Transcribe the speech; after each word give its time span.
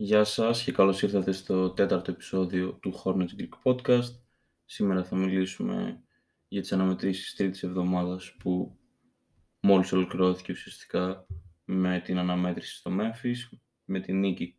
Γεια 0.00 0.24
σας 0.24 0.62
και 0.62 0.72
καλώς 0.72 1.02
ήρθατε 1.02 1.32
στο 1.32 1.70
τέταρτο 1.70 2.10
επεισόδιο 2.10 2.72
του 2.72 3.02
Hornets 3.04 3.28
Greek 3.38 3.48
Podcast. 3.62 4.20
Σήμερα 4.64 5.04
θα 5.04 5.16
μιλήσουμε 5.16 6.02
για 6.48 6.60
τις 6.60 6.72
αναμετρήσεις 6.72 7.34
τρίτης 7.34 7.62
εβδομάδας 7.62 8.36
που 8.38 8.78
μόλις 9.60 9.92
ολοκληρώθηκε 9.92 10.52
ουσιαστικά 10.52 11.26
με 11.64 12.00
την 12.04 12.18
αναμέτρηση 12.18 12.76
στο 12.76 12.90
Memphis, 13.00 13.58
με 13.84 14.00
την 14.00 14.18
νίκη 14.18 14.54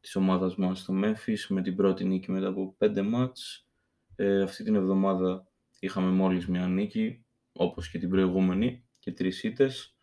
της 0.00 0.16
ομάδας 0.16 0.56
μας 0.56 0.78
στο 0.78 0.94
Memphis, 1.04 1.46
με 1.48 1.62
την 1.62 1.76
πρώτη 1.76 2.04
νίκη 2.04 2.30
μετά 2.30 2.48
από 2.48 2.74
πέντε 2.78 3.02
μάτς. 3.02 3.68
Ε, 4.16 4.42
αυτή 4.42 4.64
την 4.64 4.74
εβδομάδα 4.74 5.48
είχαμε 5.78 6.10
μόλις 6.10 6.46
μια 6.46 6.66
νίκη, 6.66 7.24
όπως 7.52 7.90
και 7.90 7.98
την 7.98 8.08
προηγούμενη, 8.08 8.84
και 8.98 9.12
τρεις 9.12 9.42
ήττες. 9.42 9.96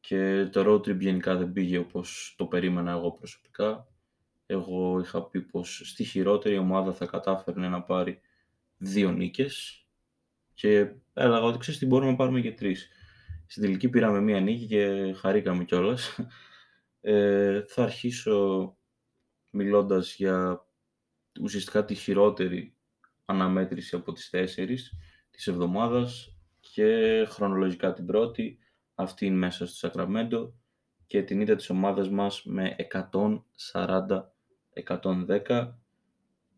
Και 0.00 0.48
το 0.52 0.64
road 0.66 0.88
trip 0.88 0.98
γενικά 0.98 1.36
δεν 1.36 1.52
πήγε 1.52 1.78
όπως 1.78 2.34
το 2.38 2.46
περίμενα 2.46 2.90
εγώ 2.90 3.12
προσωπικά. 3.12 3.88
Εγώ 4.46 5.00
είχα 5.00 5.22
πει 5.22 5.40
πως 5.40 5.82
στη 5.84 6.04
χειρότερη 6.04 6.58
ομάδα 6.58 6.92
θα 6.92 7.06
κατάφερνε 7.06 7.68
να 7.68 7.82
πάρει 7.82 8.20
δύο 8.76 9.12
νίκες 9.12 9.84
και 10.54 10.92
έλεγα 11.12 11.42
ότι 11.42 11.58
ξέρεις 11.58 11.80
τι 11.80 11.86
μπορούμε 11.86 12.10
να 12.10 12.16
πάρουμε 12.16 12.40
και 12.40 12.52
τρεις. 12.52 12.88
Στην 13.46 13.62
τελική 13.62 13.88
πήραμε 13.88 14.20
μία 14.20 14.40
νίκη 14.40 14.66
και 14.66 15.12
χαρήκαμε 15.12 15.64
κιόλας. 15.64 16.18
Ε, 17.00 17.62
θα 17.68 17.82
αρχίσω 17.82 18.76
μιλώντας 19.50 20.14
για 20.14 20.66
ουσιαστικά 21.40 21.84
τη 21.84 21.94
χειρότερη 21.94 22.76
αναμέτρηση 23.24 23.96
από 23.96 24.12
τις 24.12 24.30
τέσσερις 24.30 24.92
της 25.30 25.46
εβδομάδας 25.46 26.36
και 26.60 27.24
χρονολογικά 27.28 27.92
την 27.92 28.06
πρώτη, 28.06 28.58
αυτή 28.94 29.26
είναι 29.26 29.36
μέσα 29.36 29.66
στο 29.66 29.76
Σακραμέντο 29.76 30.54
και 31.06 31.22
την 31.22 31.40
ήττα 31.40 31.56
της 31.56 31.70
ομάδας 31.70 32.10
μας 32.10 32.42
με 32.44 32.74
140-110 34.84 35.68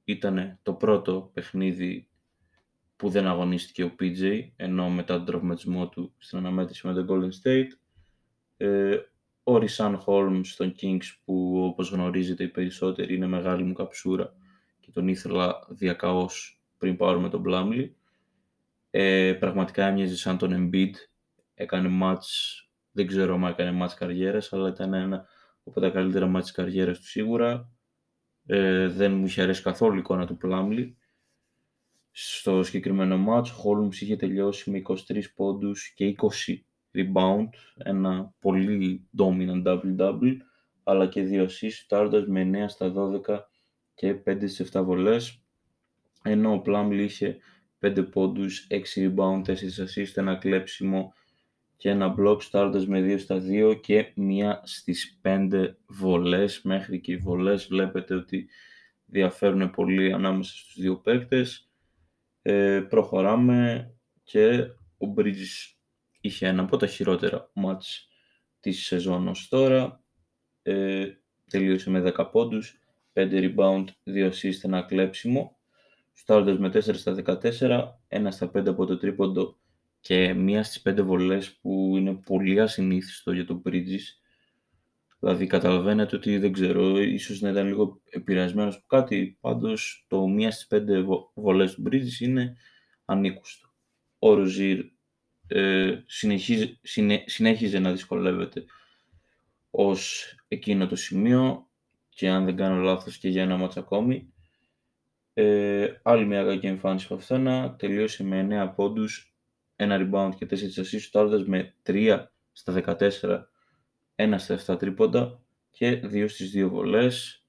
ήταν 0.05 0.59
το 0.63 0.75
πρώτο 0.75 1.31
παιχνίδι 1.33 2.09
που 2.97 3.09
δεν 3.09 3.27
αγωνίστηκε 3.27 3.85
ο 3.85 3.95
PJ 4.01 4.49
ενώ 4.57 4.91
μετά 4.91 5.17
τον 5.17 5.25
τραυματισμό 5.25 5.89
του 5.89 6.15
στην 6.19 6.39
αναμέτρηση 6.39 6.87
με 6.87 6.95
τον 6.95 7.07
Golden 7.09 7.31
State 7.43 7.69
ε, 8.57 8.99
ο 9.43 9.59
Ρισάν 9.59 9.97
Χόλμς 9.97 10.51
στον 10.51 10.75
Kings 10.81 11.05
που 11.25 11.65
όπως 11.65 11.91
γνωρίζετε 11.91 12.45
οι 12.45 12.49
περισσότεροι 12.49 13.15
είναι 13.15 13.27
μεγάλη 13.27 13.63
μου 13.63 13.73
καψούρα 13.73 14.33
και 14.81 14.91
τον 14.91 15.09
ήθελα 15.09 15.67
διακαώς 15.69 16.63
πριν 16.79 16.97
πάρουμε 16.97 17.29
τον 17.29 17.45
Plumlee. 17.47 17.91
Ε, 18.91 19.33
πραγματικά 19.33 19.87
έμοιαζε 19.87 20.17
σαν 20.17 20.39
τον 20.39 20.71
Embiid, 20.73 20.93
έκανε 21.55 21.89
μάτς, 21.89 22.63
δεν 22.91 23.07
ξέρω 23.07 23.35
αν 23.35 23.45
έκανε 23.45 23.73
μάτς 23.73 23.95
καριέρας, 23.95 24.53
αλλά 24.53 24.69
ήταν 24.69 24.95
ένα 24.95 25.27
από 25.65 25.81
τα 25.81 25.91
καλύτερα 25.91 26.27
μάτς 26.27 26.45
της 26.47 26.55
καριέρας 26.55 26.99
του 26.99 27.07
σίγουρα. 27.07 27.71
Ε, 28.51 28.89
δεν 28.89 29.13
μου 29.13 29.27
είχε 29.27 29.43
αρέσει 29.43 29.63
καθόλου 29.63 29.95
η 29.95 29.99
εικόνα 29.99 30.27
του 30.27 30.39
Plumlee. 30.43 30.93
Στο 32.11 32.63
συγκεκριμένο 32.63 33.19
μάτς, 33.19 33.51
ο 33.51 33.55
Holmes 33.65 33.95
είχε 33.95 34.17
τελειώσει 34.17 34.71
με 34.71 34.83
23 34.85 35.23
πόντους 35.35 35.93
και 35.95 36.15
20 36.19 36.65
rebound, 36.95 37.49
ένα 37.77 38.35
πολύ 38.41 39.09
dominant 39.19 39.63
double-double, 39.67 40.37
αλλά 40.83 41.07
και 41.07 41.23
δύο 41.23 41.45
assists, 41.45 41.81
φτάνοντας 41.85 42.27
με 42.27 42.41
9 42.41 42.69
στα 42.69 42.93
12 42.93 43.39
και 43.95 44.15
5 44.15 44.49
στις 44.49 44.61
7 44.61 44.83
βολές, 44.85 45.43
ενώ 46.23 46.53
ο 46.53 46.63
Plumlee 46.67 47.05
είχε 47.05 47.39
5 47.81 48.03
πόντους, 48.11 48.67
6 48.71 49.01
rebound, 49.01 49.43
4 49.45 49.79
assists, 49.79 50.15
ένα 50.15 50.37
κλέψιμο 50.37 51.13
και 51.79 51.91
ένα 51.91 52.15
block 52.19 52.43
στάροντας 52.43 52.87
με 52.87 53.01
2 53.01 53.19
στα 53.19 53.43
2 53.49 53.81
και 53.81 54.13
μία 54.15 54.61
στις 54.65 55.19
5 55.23 55.77
βολές. 55.87 56.63
Μέχρι 56.63 57.01
και 57.01 57.13
οι 57.13 57.17
βολές 57.17 57.67
βλέπετε 57.67 58.15
ότι 58.15 58.49
διαφέρουν 59.07 59.71
πολύ 59.71 60.13
ανάμεσα 60.13 60.57
στους 60.57 60.75
δύο 60.81 60.97
παίκτες. 60.97 61.71
Ε, 62.43 62.81
προχωράμε 62.89 63.91
και 64.23 64.59
ο 64.99 65.15
Bridges 65.17 65.75
είχε 66.21 66.47
ένα 66.47 66.63
από 66.63 66.77
τα 66.77 66.87
χειρότερα 66.87 67.51
μάτς 67.55 68.09
της 68.61 68.87
σεζόν 68.87 69.29
ως 69.29 69.49
τώρα. 69.49 70.03
Ε, 70.63 71.07
τελείωσε 71.51 71.91
με 71.91 72.01
10 72.01 72.31
πόντους, 72.33 72.81
5 73.13 73.53
rebound, 73.55 73.85
2 74.05 74.31
assist, 74.31 74.59
ένα 74.63 74.83
κλέψιμο. 74.83 75.57
Στάροντας 76.13 76.59
με 76.59 76.69
4 76.69 76.99
στα 76.99 77.13
14, 77.13 78.01
1 78.09 78.31
στα 78.31 78.51
5 78.51 78.71
από 78.71 78.87
το 78.87 78.99
τρίποντο 78.99 79.59
και 80.09 80.35
μία 80.35 80.63
στις 80.63 80.83
5 80.89 81.03
βολές 81.03 81.59
που 81.61 81.95
είναι 81.97 82.15
πολύ 82.15 82.61
ασυνήθιστο 82.61 83.33
για 83.33 83.45
τον 83.45 83.63
Bridges. 83.65 84.01
Δηλαδή 85.19 85.47
καταλαβαίνετε 85.47 86.17
ότι 86.17 86.39
δεν 86.39 86.53
ξέρω, 86.53 86.99
ίσως 86.99 87.41
να 87.41 87.51
ήταν 87.51 87.67
λίγο 87.67 88.01
επηρεασμένος 88.11 88.77
από 88.77 88.87
κάτι, 88.87 89.39
πάντως 89.41 90.05
το 90.09 90.27
μία 90.27 90.51
στις 90.51 90.67
5 90.67 91.05
βολές 91.35 91.75
του 91.75 91.83
Bridges 91.87 92.21
είναι 92.21 92.57
ανήκουστο. 93.05 93.69
Ο 94.19 94.35
Ροζίρ 94.35 94.85
ε, 95.47 96.03
συνέχιζε 97.25 97.79
να 97.79 97.93
δυσκολεύεται 97.93 98.65
ως 99.71 100.35
εκείνο 100.49 100.87
το 100.87 100.97
σημείο 100.97 101.69
και 102.09 102.29
αν 102.29 102.45
δεν 102.45 102.57
κάνω 102.57 102.83
λάθος 102.83 103.19
και 103.19 103.29
για 103.29 103.43
ένα 103.43 103.57
μάτς 103.57 103.77
ακόμη. 103.77 104.33
Ε, 105.35 105.89
άλλη 106.03 106.27
μια 106.27 106.45
κακή 106.45 106.67
εμφάνιση 106.67 107.05
από 107.05 107.15
αυτένα, 107.15 107.77
τελείωσε 107.77 108.25
με 108.25 108.47
9 108.67 108.73
πόντους, 108.77 109.33
ένα 109.81 109.97
rebound 110.01 110.31
και 110.37 110.47
4 110.47 110.55
assists, 110.55 111.45
με 111.47 111.75
3 111.83 112.25
στα 112.53 112.73
14, 112.73 113.51
1 114.17 114.35
στα 114.39 114.75
7 114.75 114.79
τρίποντα 114.79 115.41
και 115.71 116.01
2 116.05 116.29
στις 116.29 116.53
2 116.57 116.69
βολές. 116.69 117.45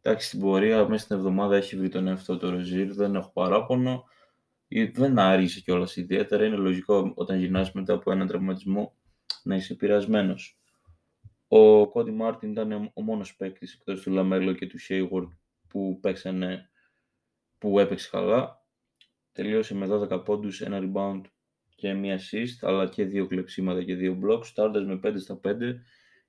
Εντάξει, 0.00 0.26
στην 0.26 0.40
πορεία 0.40 0.88
μέσα 0.88 1.04
στην 1.04 1.16
εβδομάδα 1.16 1.56
έχει 1.56 1.76
βρει 1.76 1.88
τον 1.88 2.06
εαυτό 2.06 2.36
του 2.36 2.50
Rozier, 2.50 2.92
δεν 2.92 3.14
έχω 3.14 3.30
παράπονο 3.32 4.04
δεν 4.92 5.18
άργησε 5.18 5.60
κιόλας 5.60 5.96
ιδιαίτερα. 5.96 6.44
Είναι 6.44 6.56
λογικό 6.56 7.12
όταν 7.14 7.38
γυρνάς 7.38 7.72
μετά 7.72 7.92
από 7.92 8.12
έναν 8.12 8.26
τραυματισμό 8.26 8.96
να 9.42 9.54
είσαι 9.54 9.74
πειρασμένος. 9.74 10.58
Ο 11.48 11.88
Cody 11.88 12.10
Martin 12.10 12.50
ήταν 12.50 12.90
ο 12.94 13.02
μόνος 13.02 13.36
παίκτης 13.36 13.74
εκτός 13.74 14.00
του 14.00 14.10
LaMelo 14.10 14.52
και 14.52 14.66
του 14.66 14.78
Hayward 14.88 15.28
που, 15.68 15.98
παίξανε, 16.00 16.70
που 17.58 17.78
έπαιξε 17.78 18.08
καλά. 18.10 18.66
Τελείωσε 19.32 19.74
με 19.74 19.86
12 19.86 20.24
πόντους, 20.24 20.60
ένα 20.60 20.80
rebound 20.82 21.20
και 21.82 21.94
μία 21.94 22.18
assist, 22.18 22.58
αλλά 22.60 22.88
και 22.88 23.04
δύο 23.04 23.26
κλεψίματα 23.26 23.84
και 23.84 23.94
δύο 23.94 24.18
blocks, 24.22 24.44
σουτάροντας 24.44 24.84
με 24.84 25.00
5 25.02 25.20
στα 25.20 25.40
5 25.44 25.80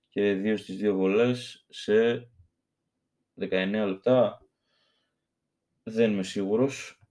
και 0.09 0.34
δύο 0.34 0.58
στις 0.58 0.75
δύο 0.75 0.96
βολές 0.96 1.66
σε 1.69 2.30
19 3.40 3.86
λεπτά. 3.86 4.46
Δεν 5.84 6.12
είμαι 6.12 6.24
σίγουρος 6.24 7.02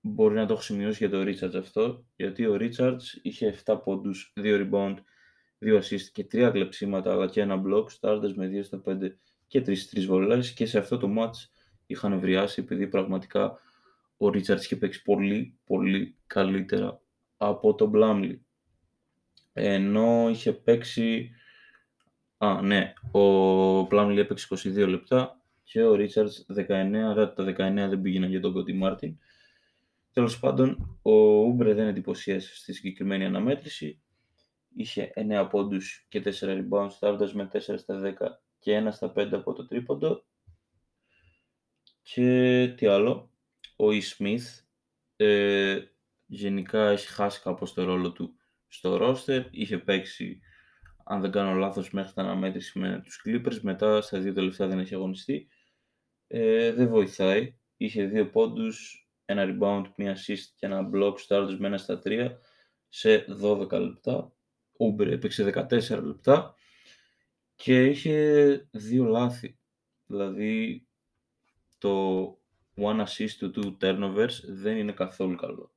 μπορεί 0.00 0.34
να 0.34 0.46
το 0.46 0.52
έχω 0.52 0.62
σημειώσει 0.62 0.96
για 0.98 1.10
τον 1.10 1.22
Ρίτσαρτ 1.22 1.54
αυτό, 1.54 2.04
γιατί 2.16 2.46
ο 2.46 2.56
Ρίτσαρτ 2.56 3.00
είχε 3.22 3.46
7 3.64 3.80
πόντους, 3.84 4.32
2 4.36 4.68
rebound, 4.70 4.96
2 5.58 5.78
assist 5.78 6.08
και 6.12 6.26
3 6.32 6.50
κλεψίματα, 6.52 7.12
αλλά 7.12 7.26
και 7.26 7.40
ένα 7.40 7.62
block, 7.66 7.90
στάρτες 7.90 8.34
με 8.34 8.46
2 8.46 8.62
στα 8.62 8.82
5 8.84 9.18
και 9.46 9.60
3-3 9.60 10.06
βολές 10.06 10.52
και 10.52 10.66
σε 10.66 10.78
αυτό 10.78 10.98
το 10.98 11.14
match 11.18 11.48
είχαν 11.86 12.20
βριάσει 12.20 12.60
επειδή 12.60 12.86
πραγματικά 12.88 13.60
ο 14.16 14.28
Ρίτσαρτ 14.28 14.62
είχε 14.62 14.76
παίξει 14.76 15.02
πολύ, 15.02 15.58
πολύ 15.64 16.16
καλύτερα 16.26 16.99
από 17.42 17.74
τον 17.74 17.88
Μπλάμλι. 17.88 18.44
Ενώ 19.52 20.28
είχε 20.28 20.52
παίξει... 20.52 21.30
Α, 22.38 22.62
ναι, 22.62 22.92
ο 23.10 23.20
Μπλάμλι 23.82 24.20
έπαιξε 24.20 24.46
22 24.50 24.88
λεπτά 24.88 25.40
και 25.62 25.82
ο 25.82 25.94
Ρίτσαρτς 25.94 26.46
19, 26.56 26.68
αλλά 26.94 27.32
τα 27.32 27.44
19 27.44 27.54
δεν 27.56 28.00
πήγαιναν 28.00 28.30
για 28.30 28.40
τον 28.40 28.52
Κόντι 28.52 28.72
Μάρτιν. 28.72 29.18
Τέλος 30.12 30.38
πάντων, 30.38 30.98
ο 31.02 31.12
Ούμπρε 31.12 31.74
δεν 31.74 31.86
εντυπωσίασε 31.86 32.56
στη 32.56 32.72
συγκεκριμένη 32.72 33.24
αναμέτρηση. 33.24 34.02
Είχε 34.74 35.12
9 35.14 35.48
πόντους 35.50 36.06
και 36.08 36.22
4 36.24 36.30
rebounds, 36.40 36.90
φτάνοντας 36.90 37.34
με 37.34 37.50
4 37.52 37.58
στα 37.58 38.00
10 38.00 38.12
και 38.58 38.82
1 38.86 38.92
στα 38.92 39.12
5 39.16 39.28
από 39.32 39.52
το 39.52 39.66
τρίποντο. 39.66 40.24
Και 42.02 42.74
τι 42.76 42.86
άλλο, 42.86 43.30
ο 43.76 43.84
E. 43.88 44.00
Smith 44.16 44.64
ε, 45.16 45.78
γενικά 46.30 46.88
έχει 46.88 47.06
χάσει 47.06 47.40
κάπως 47.40 47.72
το 47.74 47.84
ρόλο 47.84 48.12
του 48.12 48.34
στο 48.68 48.98
roster. 49.00 49.44
Είχε 49.50 49.78
παίξει, 49.78 50.40
αν 51.04 51.20
δεν 51.20 51.30
κάνω 51.30 51.54
λάθος, 51.54 51.90
μέχρι 51.90 52.12
την 52.12 52.22
αναμέτρηση 52.22 52.78
με 52.78 53.00
τους 53.04 53.22
Clippers. 53.26 53.60
Μετά 53.60 54.00
στα 54.00 54.18
δύο 54.18 54.32
τελευταία 54.32 54.66
δεν 54.66 54.78
έχει 54.78 54.94
αγωνιστεί. 54.94 55.48
Ε, 56.26 56.72
δεν 56.72 56.88
βοηθάει. 56.88 57.58
Είχε 57.76 58.04
δύο 58.04 58.30
πόντους, 58.30 59.08
ένα 59.24 59.44
rebound, 59.46 59.84
μία 59.96 60.16
assist 60.16 60.44
και 60.56 60.66
ένα 60.66 60.90
block 60.94 61.14
starters 61.28 61.56
με 61.58 61.66
ένα 61.66 61.78
στα 61.78 62.00
3 62.04 62.28
σε 62.88 63.24
12 63.42 63.70
λεπτά. 63.70 64.32
Uber 64.78 65.06
έπαιξε 65.06 65.66
14 65.70 66.02
λεπτά 66.02 66.54
και 67.54 67.84
είχε 67.86 68.68
δύο 68.70 69.04
λάθη. 69.04 69.58
Δηλαδή 70.06 70.86
το 71.78 72.24
one 72.76 73.04
assist 73.04 73.30
του 73.38 73.52
two 73.54 73.76
turnovers 73.80 74.42
δεν 74.44 74.76
είναι 74.76 74.92
καθόλου 74.92 75.36
καλό. 75.36 75.74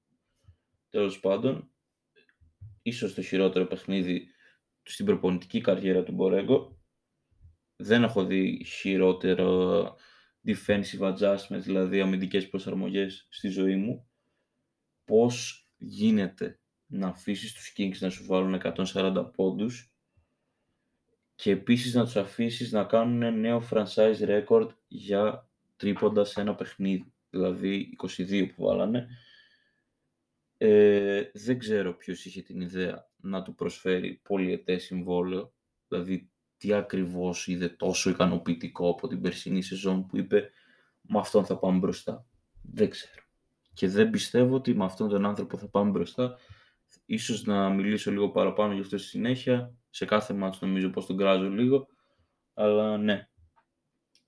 Τέλος 0.94 1.20
πάντων, 1.20 1.72
ίσως 2.82 3.14
το 3.14 3.22
χειρότερο 3.22 3.66
παιχνίδι 3.66 4.28
στην 4.84 5.06
προπονητική 5.06 5.62
καριέρα 5.62 6.04
του 6.04 6.12
Μπορέγκο. 6.12 6.82
δεν 7.76 8.04
έχω 8.04 8.26
δει 8.26 8.64
χειρότερο 8.66 9.96
defensive 10.46 11.00
adjustments, 11.00 11.62
δηλαδή 11.62 12.02
αμυντικές 12.02 12.50
προσαρμογές 12.50 13.28
στη 13.30 13.48
ζωή 13.48 13.76
μου. 13.76 14.10
Πώς 15.04 15.68
γίνεται 15.78 16.60
να 16.86 17.08
αφήσεις 17.08 17.54
τους 17.54 17.74
Kings 17.78 17.98
να 18.00 18.10
σου 18.10 18.26
βάλουν 18.26 18.54
140 18.54 19.32
πόντους 19.36 19.94
και 21.36 21.52
επίσης 21.52 21.94
να 21.94 22.04
τους 22.04 22.16
αφήσεις 22.16 22.72
να 22.72 22.84
κάνουν 22.84 23.40
νέο 23.40 23.68
franchise 23.72 24.18
record 24.20 24.70
για 24.88 25.50
τρίποντας 25.76 26.30
σε 26.30 26.42
ένα 26.42 26.56
παιχνίδι, 26.56 27.14
δηλαδή 27.30 27.90
22 28.18 28.54
που 28.56 28.64
βάλανε. 28.64 29.08
Ε, 30.66 31.32
δεν 31.34 31.60
ξέρω 31.60 31.94
ποιος 31.94 32.26
είχε 32.26 32.42
την 32.42 32.62
ιδέα 32.62 33.10
να 33.16 33.42
του 33.42 33.56
προσφέρει 33.56 34.22
πολυετές 34.24 34.84
συμβόλαιο, 34.84 35.54
δηλαδή 35.88 36.32
τι 36.58 36.74
ακριβώς 36.74 37.48
είδε 37.48 37.70
τόσο 37.70 38.10
ικανοποιητικό 38.10 38.90
από 38.90 39.08
την 39.08 39.22
περσινή 39.22 39.62
σεζόν 39.62 40.06
που 40.06 40.18
είπε 40.18 40.50
«Με 41.02 41.20
αυτόν 41.20 41.46
θα 41.46 41.58
πάμε 41.58 41.78
μπροστά». 41.80 42.26
Δεν 42.62 42.90
ξέρω. 42.90 43.22
Και 43.74 43.88
δεν 43.88 44.10
πιστεύω 44.10 44.56
ότι 44.56 44.76
με 44.76 44.84
αυτόν 44.84 45.10
τον 45.10 45.26
άνθρωπο 45.26 45.58
θα 45.58 45.70
πάμε 45.70 45.92
μπροστά. 45.92 46.38
Ίσως 47.06 47.44
να 47.44 47.70
μιλήσω 47.70 48.12
λίγο 48.12 48.32
παραπάνω 48.32 48.74
γι' 48.74 48.82
αυτό 48.82 48.98
στη 48.98 49.08
συνέχεια. 49.08 49.76
Σε 49.90 50.06
κάθε 50.06 50.34
ματς 50.34 50.62
νομίζω 50.62 50.90
πως 50.90 51.06
τον 51.06 51.18
κράζω 51.18 51.50
λίγο. 51.50 51.88
Αλλά 52.54 52.98
ναι. 52.98 53.30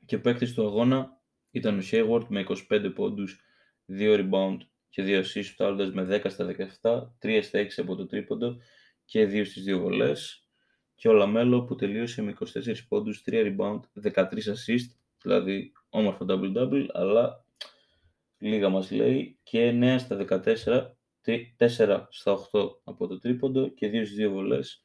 Και 0.05 0.17
παίκτης 0.17 0.53
του 0.53 0.65
αγώνα 0.65 1.21
ήταν 1.51 1.79
ο 1.79 1.81
Hayward 1.91 2.27
με 2.27 2.45
25 2.69 2.91
πόντους, 2.95 3.39
2 3.85 4.29
rebound 4.29 4.57
και 4.95 5.03
2 5.05 5.23
assists, 5.23 5.91
με 5.93 6.03
10 6.03 6.29
στα 6.29 6.45
17, 6.81 7.11
3 7.19 7.39
στα 7.43 7.59
6 7.59 7.67
από 7.77 7.95
το 7.95 8.05
τρίποντο 8.05 8.57
και 9.05 9.25
2 9.25 9.45
στις 9.45 9.63
2 9.63 9.79
βολές. 9.79 10.47
Και 10.95 11.07
ο 11.07 11.13
LaMelo 11.13 11.63
που 11.63 11.75
τελείωσε 11.75 12.21
με 12.21 12.31
24 12.31 12.87
πόντους, 12.87 13.23
3 13.25 13.55
rebound, 13.55 13.79
13 14.01 14.47
assist, 14.47 14.89
δηλαδή 15.21 15.71
όμορφο 15.89 16.25
double-double, 16.29 16.85
αλλά 16.93 17.45
λίγα 18.37 18.69
μας 18.69 18.91
λέει. 18.91 19.39
Και 19.43 19.69
9 19.69 19.95
στα 19.99 20.15
14, 20.15 20.97
4 21.57 22.07
στα 22.09 22.31
8 22.31 22.81
από 22.83 23.07
το 23.07 23.19
τρίποντο 23.19 23.69
και 23.69 23.87
2 23.87 24.05
στις 24.05 24.17
2 24.17 24.29
βολές. 24.29 24.81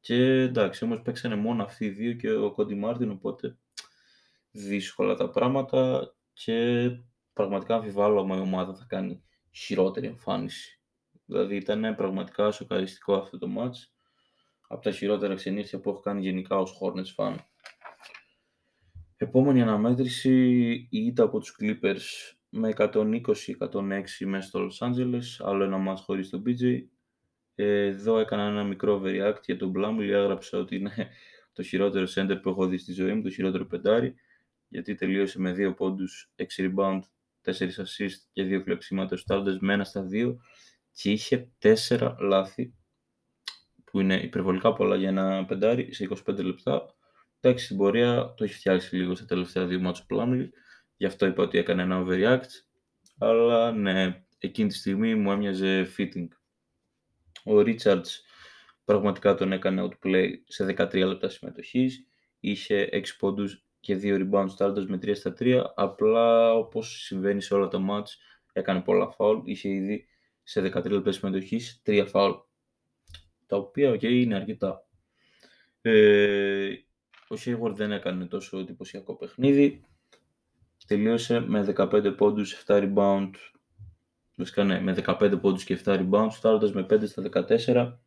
Και 0.00 0.16
εντάξει, 0.24 0.84
όμως 0.84 1.02
παίξανε 1.02 1.36
μόνο 1.36 1.62
αυτοί 1.62 1.84
οι 1.84 1.90
δύο 1.90 2.12
και 2.12 2.32
ο 2.32 2.52
Κόντι 2.52 2.74
Μάρτιν, 2.74 3.10
οπότε 3.10 3.58
δύσκολα 4.50 5.14
τα 5.14 5.30
πράγματα. 5.30 6.12
Και 6.32 6.90
πραγματικά 7.38 7.74
αμφιβάλλω 7.74 8.20
αν 8.20 8.28
η 8.28 8.40
ομάδα 8.40 8.74
θα 8.74 8.84
κάνει 8.88 9.22
χειρότερη 9.50 10.06
εμφάνιση. 10.06 10.80
Δηλαδή 11.24 11.56
ήταν 11.56 11.94
πραγματικά 11.96 12.50
σοκαριστικό 12.50 13.14
αυτό 13.14 13.38
το 13.38 13.48
match 13.58 13.76
από 14.68 14.82
τα 14.82 14.90
χειρότερα 14.90 15.34
ξενύχια 15.34 15.80
που 15.80 15.90
έχω 15.90 16.00
κάνει 16.00 16.20
γενικά 16.20 16.58
ως 16.58 16.78
Hornets 16.80 17.14
fan. 17.16 17.36
Επόμενη 19.16 19.62
αναμέτρηση 19.62 20.32
η 20.90 21.06
ήττα 21.06 21.22
από 21.22 21.38
τους 21.38 21.56
Clippers 21.60 22.36
με 22.48 22.72
120-106 22.76 24.02
μέσα 24.24 24.48
στο 24.48 24.66
Los 24.66 24.88
Angeles, 24.88 25.24
άλλο 25.38 25.64
ένα 25.64 25.78
μάτς 25.78 26.00
χωρίς 26.00 26.30
τον 26.30 26.42
BJ. 26.46 26.78
Εδώ 27.54 28.18
έκανα 28.18 28.42
ένα 28.42 28.64
μικρό 28.64 29.00
overreact 29.02 29.42
για 29.44 29.56
τον 29.56 29.72
Blumley, 29.76 30.08
έγραψα 30.08 30.58
ότι 30.58 30.76
είναι 30.76 31.08
το 31.52 31.62
χειρότερο 31.62 32.06
center 32.14 32.38
που 32.42 32.48
έχω 32.48 32.66
δει 32.66 32.78
στη 32.78 32.92
ζωή 32.92 33.12
μου, 33.12 33.22
το 33.22 33.30
χειρότερο 33.30 33.66
πεντάρι, 33.66 34.14
γιατί 34.68 34.94
τελείωσε 34.94 35.40
με 35.40 35.52
2 35.52 35.74
πόντους, 35.76 36.32
6 36.36 36.44
rebound, 36.56 37.00
4 37.44 37.50
assist 37.50 38.18
και 38.32 38.58
2 38.58 38.62
κλεψίματα 38.64 39.16
στάρτες 39.16 39.58
με 39.58 39.72
ένα 39.72 39.84
στα 39.84 40.06
2 40.12 40.36
και 40.92 41.10
είχε 41.10 41.52
4 41.88 42.16
λάθη 42.18 42.74
που 43.84 44.00
είναι 44.00 44.20
υπερβολικά 44.20 44.72
πολλά 44.72 44.96
για 44.96 45.08
ένα 45.08 45.44
πεντάρι 45.44 45.94
σε 45.94 46.08
25 46.26 46.44
λεπτά. 46.44 46.94
Εντάξει, 47.40 47.64
στην 47.64 47.76
πορεία 47.76 48.34
το 48.36 48.44
έχει 48.44 48.54
φτιάξει 48.54 48.96
λίγο 48.96 49.14
στα 49.14 49.24
τελευταία 49.24 49.66
δύο 49.66 49.80
μάτσο 49.80 50.04
Πλάμιλ, 50.06 50.50
γι' 50.96 51.06
αυτό 51.06 51.26
είπα 51.26 51.42
ότι 51.42 51.58
έκανε 51.58 51.82
ένα 51.82 52.04
overreact, 52.04 52.48
αλλά 53.18 53.72
ναι, 53.72 54.24
εκείνη 54.38 54.68
τη 54.68 54.74
στιγμή 54.74 55.14
μου 55.14 55.32
έμοιαζε 55.32 55.92
fitting. 55.96 56.28
Ο 57.44 57.58
Richards 57.58 58.08
πραγματικά 58.84 59.34
τον 59.34 59.52
έκανε 59.52 59.88
outplay 59.88 60.30
σε 60.44 60.64
13 60.64 60.94
λεπτά 60.94 61.28
συμμετοχής, 61.28 62.06
είχε 62.40 62.88
6 62.92 63.04
πόντους 63.18 63.67
και 63.80 63.98
2 64.02 64.28
rebounds 64.30 64.48
στάρτας 64.48 64.86
με 64.86 64.98
3 65.02 65.16
στα 65.16 65.34
3, 65.38 65.64
απλά 65.74 66.52
όπως 66.54 67.02
συμβαίνει 67.02 67.42
σε 67.42 67.54
όλα 67.54 67.68
τα 67.68 67.78
μάτς 67.78 68.18
έκανε 68.52 68.80
πολλά 68.80 69.14
foul, 69.18 69.40
είχε 69.44 69.68
ήδη 69.68 70.06
σε 70.42 70.60
13 70.60 70.90
λεπτά 70.90 71.12
συμμετοχής 71.12 71.82
3 71.86 72.06
foul 72.12 72.40
τα 73.46 73.56
οποία 73.56 73.90
okay, 73.90 74.02
είναι 74.02 74.34
αρκετά. 74.34 74.86
Ε, 75.80 76.70
ο 77.28 77.34
Hayward 77.44 77.74
δεν 77.74 77.92
έκανε 77.92 78.26
τόσο 78.26 78.58
εντυπωσιακό 78.58 79.16
παιχνίδι. 79.16 79.84
Τελείωσε 80.86 81.40
με 81.40 81.74
15 81.76 82.14
πόντους, 82.16 82.64
7 82.66 82.92
rebound, 82.94 83.30
βασικά 84.34 84.64
ναι, 84.64 84.80
με 84.80 84.94
15 85.06 85.38
πόντους 85.40 85.64
και 85.64 85.80
7 85.84 86.08
rebound, 86.08 86.28
στάροντας 86.30 86.72
με 86.72 86.86
5 86.90 87.06
στα 87.06 87.22
14, 87.22 87.98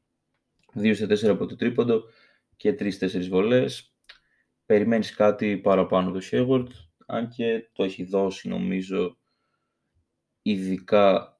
2 0.73 0.95
στα 0.95 1.05
4 1.05 1.27
από 1.27 1.45
το 1.45 1.55
τρίποντο 1.55 2.03
και 2.57 2.75
3-4 2.79 3.27
βολές. 3.29 3.90
Περιμένεις 4.71 5.15
κάτι 5.15 5.57
παραπάνω 5.57 6.11
το 6.11 6.19
Hayward, 6.31 6.67
αν 7.05 7.29
και 7.29 7.69
το 7.73 7.83
έχει 7.83 8.03
δώσει 8.03 8.47
νομίζω 8.47 9.17
ειδικά 10.41 11.39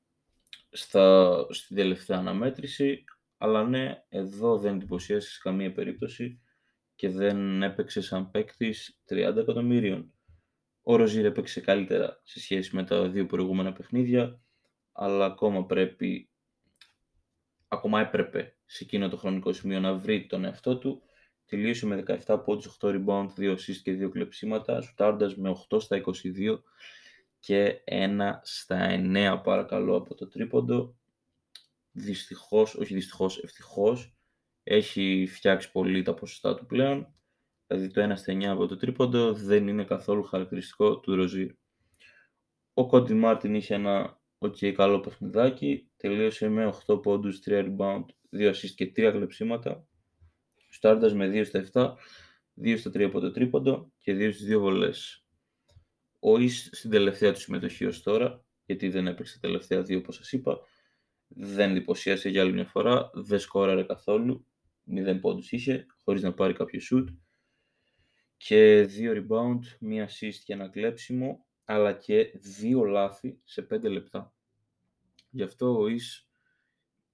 στα, 0.69 1.45
στην 1.49 1.75
τελευταία 1.75 2.17
αναμέτρηση, 2.17 3.03
αλλά 3.37 3.63
ναι, 3.63 4.03
εδώ 4.09 4.57
δεν 4.57 4.75
εντυπωσίασε 4.75 5.29
σε 5.29 5.39
καμία 5.43 5.71
περίπτωση 5.71 6.41
και 6.95 7.09
δεν 7.09 7.63
έπαιξε 7.63 8.01
σαν 8.01 8.31
παίκτης 8.31 9.01
30 9.09 9.15
εκατομμύριων. 9.15 10.13
Ο 10.81 10.95
Ροζίρ 10.95 11.25
έπαιξε 11.25 11.61
καλύτερα 11.61 12.19
σε 12.23 12.39
σχέση 12.39 12.75
με 12.75 12.83
τα 12.83 13.09
δύο 13.09 13.25
προηγούμενα 13.25 13.73
παιχνίδια, 13.73 14.41
αλλά 14.91 15.25
ακόμα 15.25 15.65
πρέπει, 15.65 16.29
ακόμα 17.67 18.01
έπρεπε 18.01 18.57
σε 18.65 18.83
εκείνο 18.83 19.09
το 19.09 19.17
χρονικό 19.17 19.53
σημείο 19.53 19.79
να 19.79 19.93
βρει 19.93 20.25
τον 20.25 20.45
εαυτό 20.45 20.77
του. 20.77 21.01
Τελείωσε 21.51 21.85
με 21.85 22.03
17 22.25 22.43
πόντους, 22.45 22.65
8 22.65 22.89
rebound, 22.89 23.27
2 23.37 23.51
assist 23.51 23.75
και 23.83 23.93
2 23.93 24.09
κλεψίματα, 24.09 24.81
σουτάροντας 24.81 25.35
με 25.35 25.49
8 25.49 25.79
στα 25.79 25.95
22 25.95 26.63
και 27.39 27.81
1 27.85 28.39
στα 28.41 28.87
9 28.89 29.41
παρακαλώ 29.43 29.95
από 29.95 30.15
το 30.15 30.27
τρίποντο 30.27 30.95
δυστυχώς, 31.91 32.75
όχι 32.75 32.93
δυστυχώς, 32.93 33.43
ευτυχώς, 33.43 34.15
έχει 34.63 35.27
φτιάξει 35.29 35.71
πολύ 35.71 36.01
τα 36.01 36.13
ποσοστά 36.13 36.55
του 36.55 36.65
πλέον. 36.65 37.13
Δηλαδή 37.67 37.91
το 37.91 38.01
1 38.01 38.15
στα 38.15 38.33
9 38.33 38.43
από 38.43 38.67
το 38.67 38.77
τρίποντο 38.77 39.33
δεν 39.33 39.67
είναι 39.67 39.83
καθόλου 39.83 40.23
χαρακτηριστικό 40.23 40.99
του 40.99 41.15
Ροζίρ. 41.15 41.51
Ο 42.73 42.87
Κόντι 42.87 43.13
Μάρτιν 43.13 43.55
είχε 43.55 43.73
ένα 43.73 44.21
ok 44.39 44.71
καλό 44.71 44.99
παιχνιδάκι, 44.99 45.89
τελείωσε 45.97 46.49
με 46.49 46.73
8 46.87 47.01
πόντους, 47.01 47.39
3 47.45 47.65
rebound, 47.65 48.05
2 48.29 48.49
assist 48.49 48.73
και 48.75 48.91
3 48.95 49.11
κλεψίματα. 49.11 49.85
Στάρτας 50.73 51.13
με 51.13 51.27
2 51.27 51.45
στα 51.45 51.59
7, 51.59 51.95
2 52.63 52.77
στα 52.77 52.89
3 52.89 53.01
από 53.03 53.19
το 53.19 53.31
τρίποντο 53.31 53.91
και 53.99 54.13
2 54.13 54.33
στις 54.33 54.45
2 54.45 54.59
βολές. 54.59 55.25
Ο 56.19 56.37
Ις 56.37 56.69
στην 56.71 56.89
τελευταία 56.89 57.33
του 57.33 57.39
συμμετοχή 57.39 57.85
ως 57.85 58.03
τώρα, 58.03 58.45
γιατί 58.65 58.89
δεν 58.89 59.07
έπαιξε 59.07 59.39
τελευταία 59.39 59.81
δύο 59.81 59.97
όπως 59.97 60.15
σας 60.15 60.31
είπα, 60.31 60.59
δεν 61.27 61.71
εντυπωσίασε 61.71 62.29
για 62.29 62.41
άλλη 62.41 62.53
μια 62.53 62.65
φορά, 62.65 63.09
δεν 63.13 63.39
σκόραρε 63.39 63.83
καθόλου, 63.83 64.45
0 64.85 65.19
πόντους 65.21 65.51
είχε, 65.51 65.85
χωρίς 66.03 66.21
να 66.21 66.33
πάρει 66.33 66.53
κάποιο 66.53 66.79
shoot 66.91 67.05
και 68.37 68.83
2 68.83 69.13
rebound, 69.13 69.59
μία 69.79 70.09
assist 70.09 70.39
και 70.45 70.53
ένα 70.53 70.69
κλέψιμο, 70.69 71.45
αλλά 71.65 71.93
και 71.93 72.31
δύο 72.35 72.83
λάθη 72.83 73.39
σε 73.43 73.61
5 73.61 73.89
λεπτά. 73.89 74.33
Γι' 75.29 75.43
αυτό 75.43 75.81
ο 75.81 75.85
Is 75.85 76.25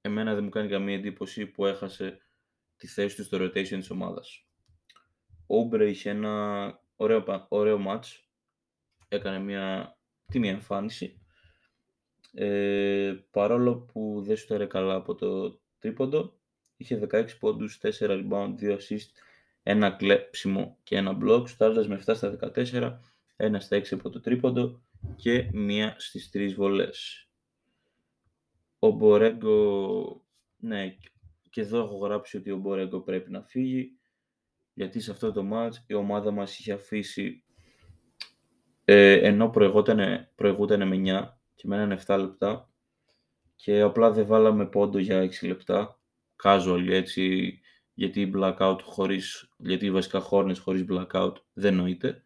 εμένα 0.01 0.33
δεν 0.33 0.43
μου 0.43 0.49
κάνει 0.49 0.69
καμία 0.69 0.95
εντύπωση 0.95 1.45
που 1.45 1.65
έχασε 1.65 2.26
τη 2.77 2.87
θέση 2.87 3.15
του 3.15 3.23
στο 3.23 3.37
rotation 3.37 3.67
της 3.67 3.89
ομάδας. 3.89 4.45
Ο 5.47 5.57
Όμπρε 5.57 5.89
είχε 5.89 6.09
ένα 6.09 6.79
ωραίο, 6.95 7.47
ωραίο 7.49 7.85
match, 7.87 8.07
έκανε 9.07 9.39
μια 9.39 9.97
τιμή 10.25 10.49
εμφάνιση 10.49 11.21
ε, 12.39 13.15
παρόλο 13.31 13.75
που 13.77 14.23
δεν 14.25 14.37
σου 14.37 14.67
καλά 14.67 14.95
από 14.95 15.15
το 15.15 15.59
τρίποντο, 15.79 16.39
είχε 16.77 17.07
16 17.11 17.25
πόντους, 17.39 17.79
4 17.81 17.89
rebound, 17.99 18.55
2 18.59 18.77
assist, 18.77 19.09
ένα 19.63 19.91
κλέψιμο 19.91 20.77
και 20.83 20.95
ένα 20.95 21.17
block, 21.21 21.43
στάροντας 21.47 21.87
με 21.87 22.03
7 22.05 22.15
στα 22.15 22.37
14, 22.55 22.99
ένα 23.35 23.59
στα 23.59 23.77
6 23.77 23.93
από 23.93 24.09
το 24.09 24.19
τρίποντο 24.19 24.81
και 25.15 25.49
μία 25.53 25.95
στις 25.97 26.29
3 26.33 26.53
βολές. 26.55 27.27
Ο 28.79 28.89
Μπορέγκο, 28.89 30.25
ναι, 30.57 30.95
και 31.57 31.63
εδώ 31.63 31.79
έχω 31.79 31.97
γράψει 31.97 32.37
ότι 32.37 32.51
ο 32.51 32.57
Μπορέγκο 32.57 33.01
πρέπει 33.01 33.31
να 33.31 33.41
φύγει, 33.41 33.97
γιατί 34.73 34.99
σε 34.99 35.11
αυτό 35.11 35.31
το 35.31 35.49
match 35.53 35.73
η 35.87 35.93
ομάδα 35.93 36.31
μας 36.31 36.59
είχε 36.59 36.71
αφήσει, 36.71 37.43
ε, 38.85 39.13
ενώ 39.13 39.49
προηγούταν 40.35 40.87
με 40.87 40.95
9, 40.95 41.39
και 41.55 41.67
μένανε 41.67 41.99
7 42.05 42.17
λεπτά 42.19 42.71
και 43.55 43.81
απλά 43.81 44.11
δεν 44.11 44.25
βάλαμε 44.25 44.65
πόντο 44.65 44.97
για 44.97 45.21
6 45.21 45.47
λεπτά. 45.47 45.99
Casual 46.43 46.87
έτσι 46.89 47.59
γιατί 47.93 48.31
blackout 48.35 48.79
χωρίς, 48.83 49.53
γιατί 49.57 49.91
βασικά 49.91 50.27
Hornets 50.29 50.59
χωρίς 50.59 50.85
blackout 50.89 51.33
δεν 51.53 51.75
νοείται. 51.75 52.23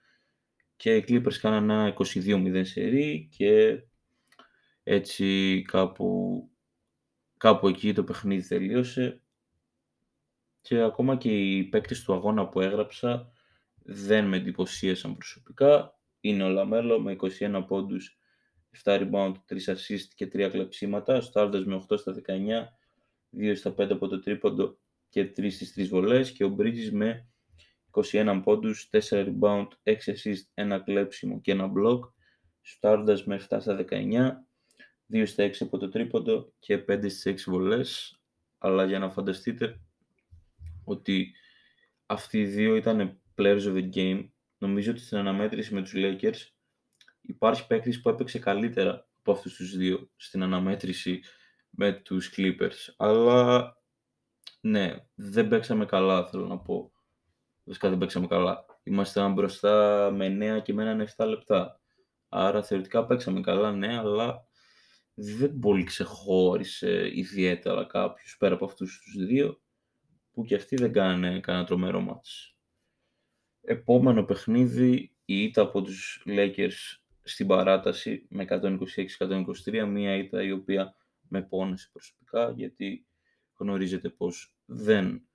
Και 0.75 0.95
οι 0.95 1.03
Clippers 1.07 1.35
κάνανε 1.41 1.73
ένα 1.73 1.93
22-0 2.00 2.61
σερί 2.63 3.29
και 3.38 3.81
έτσι 4.83 5.61
κάπου, 5.67 6.50
κάπου 7.38 7.67
εκεί 7.67 7.93
το 7.93 8.03
παιχνίδι 8.03 8.47
τελείωσε. 8.47 9.21
Και 10.62 10.82
ακόμα 10.82 11.18
και 11.18 11.30
οι 11.30 11.63
παίκτες 11.63 12.03
του 12.03 12.13
αγώνα 12.13 12.48
που 12.48 12.60
έγραψα 12.60 13.32
δεν 13.84 14.25
με 14.25 14.38
εντυπωσίασαν 14.38 15.18
προσωπικά. 15.18 16.00
Είναι 16.20 16.44
ο 16.44 16.50
Λαμέλο 16.50 17.00
με 17.00 17.15
21 17.39 17.63
πόντους, 17.68 18.18
7 18.84 19.00
rebound, 19.00 19.34
3 19.46 19.68
assist 19.68 20.08
και 20.15 20.27
3 20.27 20.50
κλεψίματα. 20.50 21.22
Στάρντας 21.22 21.65
με 21.65 21.75
8 21.75 21.98
στα 21.98 22.13
19, 22.13 22.77
2 23.30 23.56
στα 23.56 23.74
5 23.74 23.94
από 23.94 24.08
το 24.08 24.20
τρίποντο 24.20 24.77
και 25.10 25.25
3 25.25 25.51
στις 25.51 25.74
3 25.74 25.88
βολές. 25.89 26.32
Και 26.32 26.44
ο 26.44 26.56
Bridges 26.60 26.89
με 26.91 27.27
21 27.91 28.41
πόντους, 28.44 28.89
4 28.89 29.25
rebound, 29.25 29.68
6 29.84 30.12
assist, 30.12 30.44
1 30.53 30.80
κλέψιμο 30.84 31.41
και 31.41 31.51
1 31.51 31.72
block. 31.77 32.00
Στάρντας 32.62 33.25
με 33.25 33.36
7 33.36 33.60
στα 33.60 33.75
19, 33.75 34.46
2 35.06 35.25
στα 35.25 35.44
6 35.44 35.65
από 35.65 35.77
το 35.77 35.89
τρίποντο 35.89 36.53
και 36.60 36.77
5 36.77 37.10
στις 37.10 37.25
6 37.25 37.51
βολές. 37.51 38.20
Αλλά 38.58 38.86
για 38.86 39.00
να 39.00 39.10
φανταστείτε 39.10 39.80
ότι 40.83 41.35
αυτοί 42.05 42.39
οι 42.39 42.45
δύο 42.45 42.75
ήταν 42.75 43.21
players 43.38 43.61
of 43.61 43.73
the 43.73 43.89
game. 43.95 44.29
Νομίζω 44.57 44.91
ότι 44.91 45.00
στην 45.00 45.17
αναμέτρηση 45.17 45.73
με 45.73 45.81
τους 45.81 45.93
Lakers 45.95 46.38
υπάρχει 47.21 47.67
παίκτης 47.67 48.01
που 48.01 48.09
έπαιξε 48.09 48.39
καλύτερα 48.39 49.09
από 49.19 49.31
αυτούς 49.31 49.55
τους 49.55 49.77
δύο 49.77 50.09
στην 50.15 50.43
αναμέτρηση 50.43 51.19
με 51.69 51.91
τους 51.91 52.33
Clippers. 52.35 52.93
Αλλά 52.97 53.73
ναι, 54.61 54.95
δεν 55.15 55.47
παίξαμε 55.47 55.85
καλά 55.85 56.27
θέλω 56.27 56.47
να 56.47 56.57
πω. 56.59 56.91
Βασικά 57.63 57.89
δεν 57.89 57.97
παίξαμε 57.97 58.27
καλά. 58.27 58.65
Ήμασταν 58.83 59.33
μπροστά 59.33 60.09
με 60.11 60.57
9 60.57 60.61
και 60.61 60.73
με 60.73 60.83
έναν 60.83 61.07
7 61.17 61.27
λεπτά. 61.27 61.79
Άρα 62.29 62.63
θεωρητικά 62.63 63.05
παίξαμε 63.05 63.41
καλά, 63.41 63.71
ναι, 63.71 63.97
αλλά 63.97 64.45
δεν 65.13 65.59
πολύ 65.59 65.83
ξεχώρισε 65.83 67.09
ιδιαίτερα 67.13 67.85
κάποιος 67.85 68.35
πέρα 68.38 68.53
από 68.53 68.65
αυτούς 68.65 69.01
τους 69.01 69.25
δύο 69.25 69.61
που 70.31 70.43
και 70.43 70.55
αυτοί 70.55 70.75
δεν 70.75 70.91
κάνανε 70.91 71.39
κανένα 71.39 71.65
τρομερό 71.65 72.01
μάτς. 72.01 72.55
Επόμενο 73.61 74.23
παιχνίδι, 74.23 75.11
η 75.25 75.43
ήττα 75.43 75.61
από 75.61 75.81
τους 75.81 76.23
Lakers 76.27 77.00
στην 77.23 77.47
παράταση 77.47 78.25
με 78.29 78.45
126-123, 78.50 79.85
μία 79.88 80.15
ήττα 80.15 80.43
η 80.43 80.51
οποία 80.51 80.95
με 81.27 81.41
πόνεσε 81.41 81.89
προσωπικά, 81.91 82.51
γιατί 82.51 83.05
γνωρίζετε 83.57 84.09
πως 84.09 84.55
δεν 84.65 85.25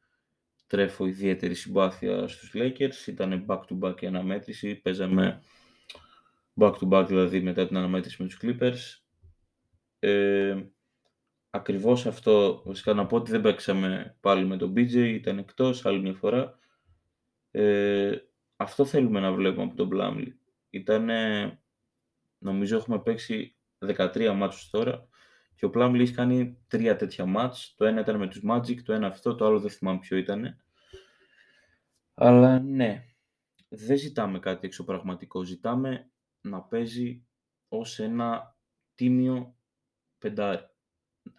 τρέφω 0.66 1.06
ιδιαίτερη 1.06 1.54
συμπάθεια 1.54 2.28
στους 2.28 2.52
Lakers, 2.54 3.06
ήταν 3.06 3.46
back-to-back 3.48 4.02
η 4.02 4.06
αναμέτρηση, 4.06 4.74
παίζαμε 4.74 5.42
back-to-back 6.60 7.04
δηλαδή 7.08 7.40
μετά 7.40 7.66
την 7.66 7.76
αναμέτρηση 7.76 8.22
με 8.22 8.28
τους 8.28 8.38
Clippers. 8.42 9.00
Ε, 9.98 10.62
ακριβώς 11.56 12.06
αυτό, 12.06 12.62
βασικά 12.64 12.94
να 12.94 13.06
πω 13.06 13.16
ότι 13.16 13.30
δεν 13.30 13.40
παίξαμε 13.40 14.16
πάλι 14.20 14.46
με 14.46 14.56
τον 14.56 14.72
BJ, 14.76 14.94
ήταν 14.94 15.38
εκτός 15.38 15.86
άλλη 15.86 16.00
μια 16.00 16.14
φορά. 16.14 16.58
Ε, 17.50 18.16
αυτό 18.56 18.84
θέλουμε 18.84 19.20
να 19.20 19.32
βλέπουμε 19.32 19.64
από 19.64 19.76
τον 19.76 19.88
Πλάμλι. 19.88 20.40
Ήταν, 20.70 21.10
νομίζω 22.38 22.76
έχουμε 22.76 22.98
παίξει 23.02 23.56
13 23.78 24.32
μάτσους 24.36 24.70
τώρα 24.70 25.08
και 25.54 25.64
ο 25.64 25.70
Πλάμλι 25.70 26.02
έχει 26.02 26.14
κάνει 26.14 26.58
τρία 26.66 26.96
τέτοια 26.96 27.26
μάτς. 27.26 27.74
Το 27.76 27.84
ένα 27.84 28.00
ήταν 28.00 28.16
με 28.16 28.28
τους 28.28 28.42
Magic, 28.50 28.82
το 28.82 28.92
ένα 28.92 29.06
αυτό, 29.06 29.34
το 29.34 29.46
άλλο 29.46 29.60
δεν 29.60 29.70
θυμάμαι 29.70 29.98
ποιο 29.98 30.16
ήταν. 30.16 30.56
Αλλά 32.14 32.60
ναι, 32.60 33.04
δεν 33.68 33.96
ζητάμε 33.98 34.38
κάτι 34.38 34.66
εξωπραγματικό. 34.66 35.44
Ζητάμε 35.44 36.10
να 36.40 36.62
παίζει 36.62 37.26
ως 37.68 37.98
ένα 37.98 38.56
τίμιο 38.94 39.56
πεντάρι 40.18 40.74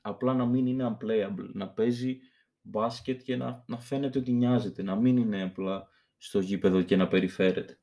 απλά 0.01 0.34
να 0.34 0.46
μην 0.46 0.67
είναι 0.67 0.98
unplayable, 0.98 1.50
να 1.53 1.70
παίζει 1.70 2.20
μπάσκετ 2.62 3.22
και 3.22 3.36
να, 3.36 3.63
να 3.67 3.79
φαίνεται 3.79 4.20
ότι 4.20 4.32
νοιάζεται, 4.32 4.84
να 4.84 4.96
μην 4.96 5.17
είναι 5.17 5.44
απλά 5.44 5.88
στο 6.17 6.39
γήπεδο 6.39 6.82
και 6.82 6.96
να 6.96 7.08
περιφέρεται. 7.08 7.79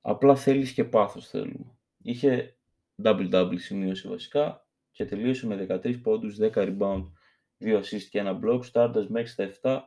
Απλά 0.00 0.36
θέλεις 0.36 0.72
και 0.72 0.84
πάθος 0.84 1.28
θέλουμε. 1.28 1.78
Είχε 2.02 2.56
double-double 3.02 3.58
σημείωση 3.58 4.08
βασικά 4.08 4.66
και 4.90 5.04
τελείωσε 5.04 5.46
με 5.46 5.66
13 5.68 6.00
πόντους, 6.02 6.36
10 6.40 6.50
rebound, 6.52 7.10
2 7.58 7.78
assist 7.78 8.02
και 8.10 8.22
1 8.24 8.40
block, 8.44 8.64
στάρτας 8.64 9.08
μέχρι 9.08 9.28
στα 9.28 9.44
7 9.62 9.80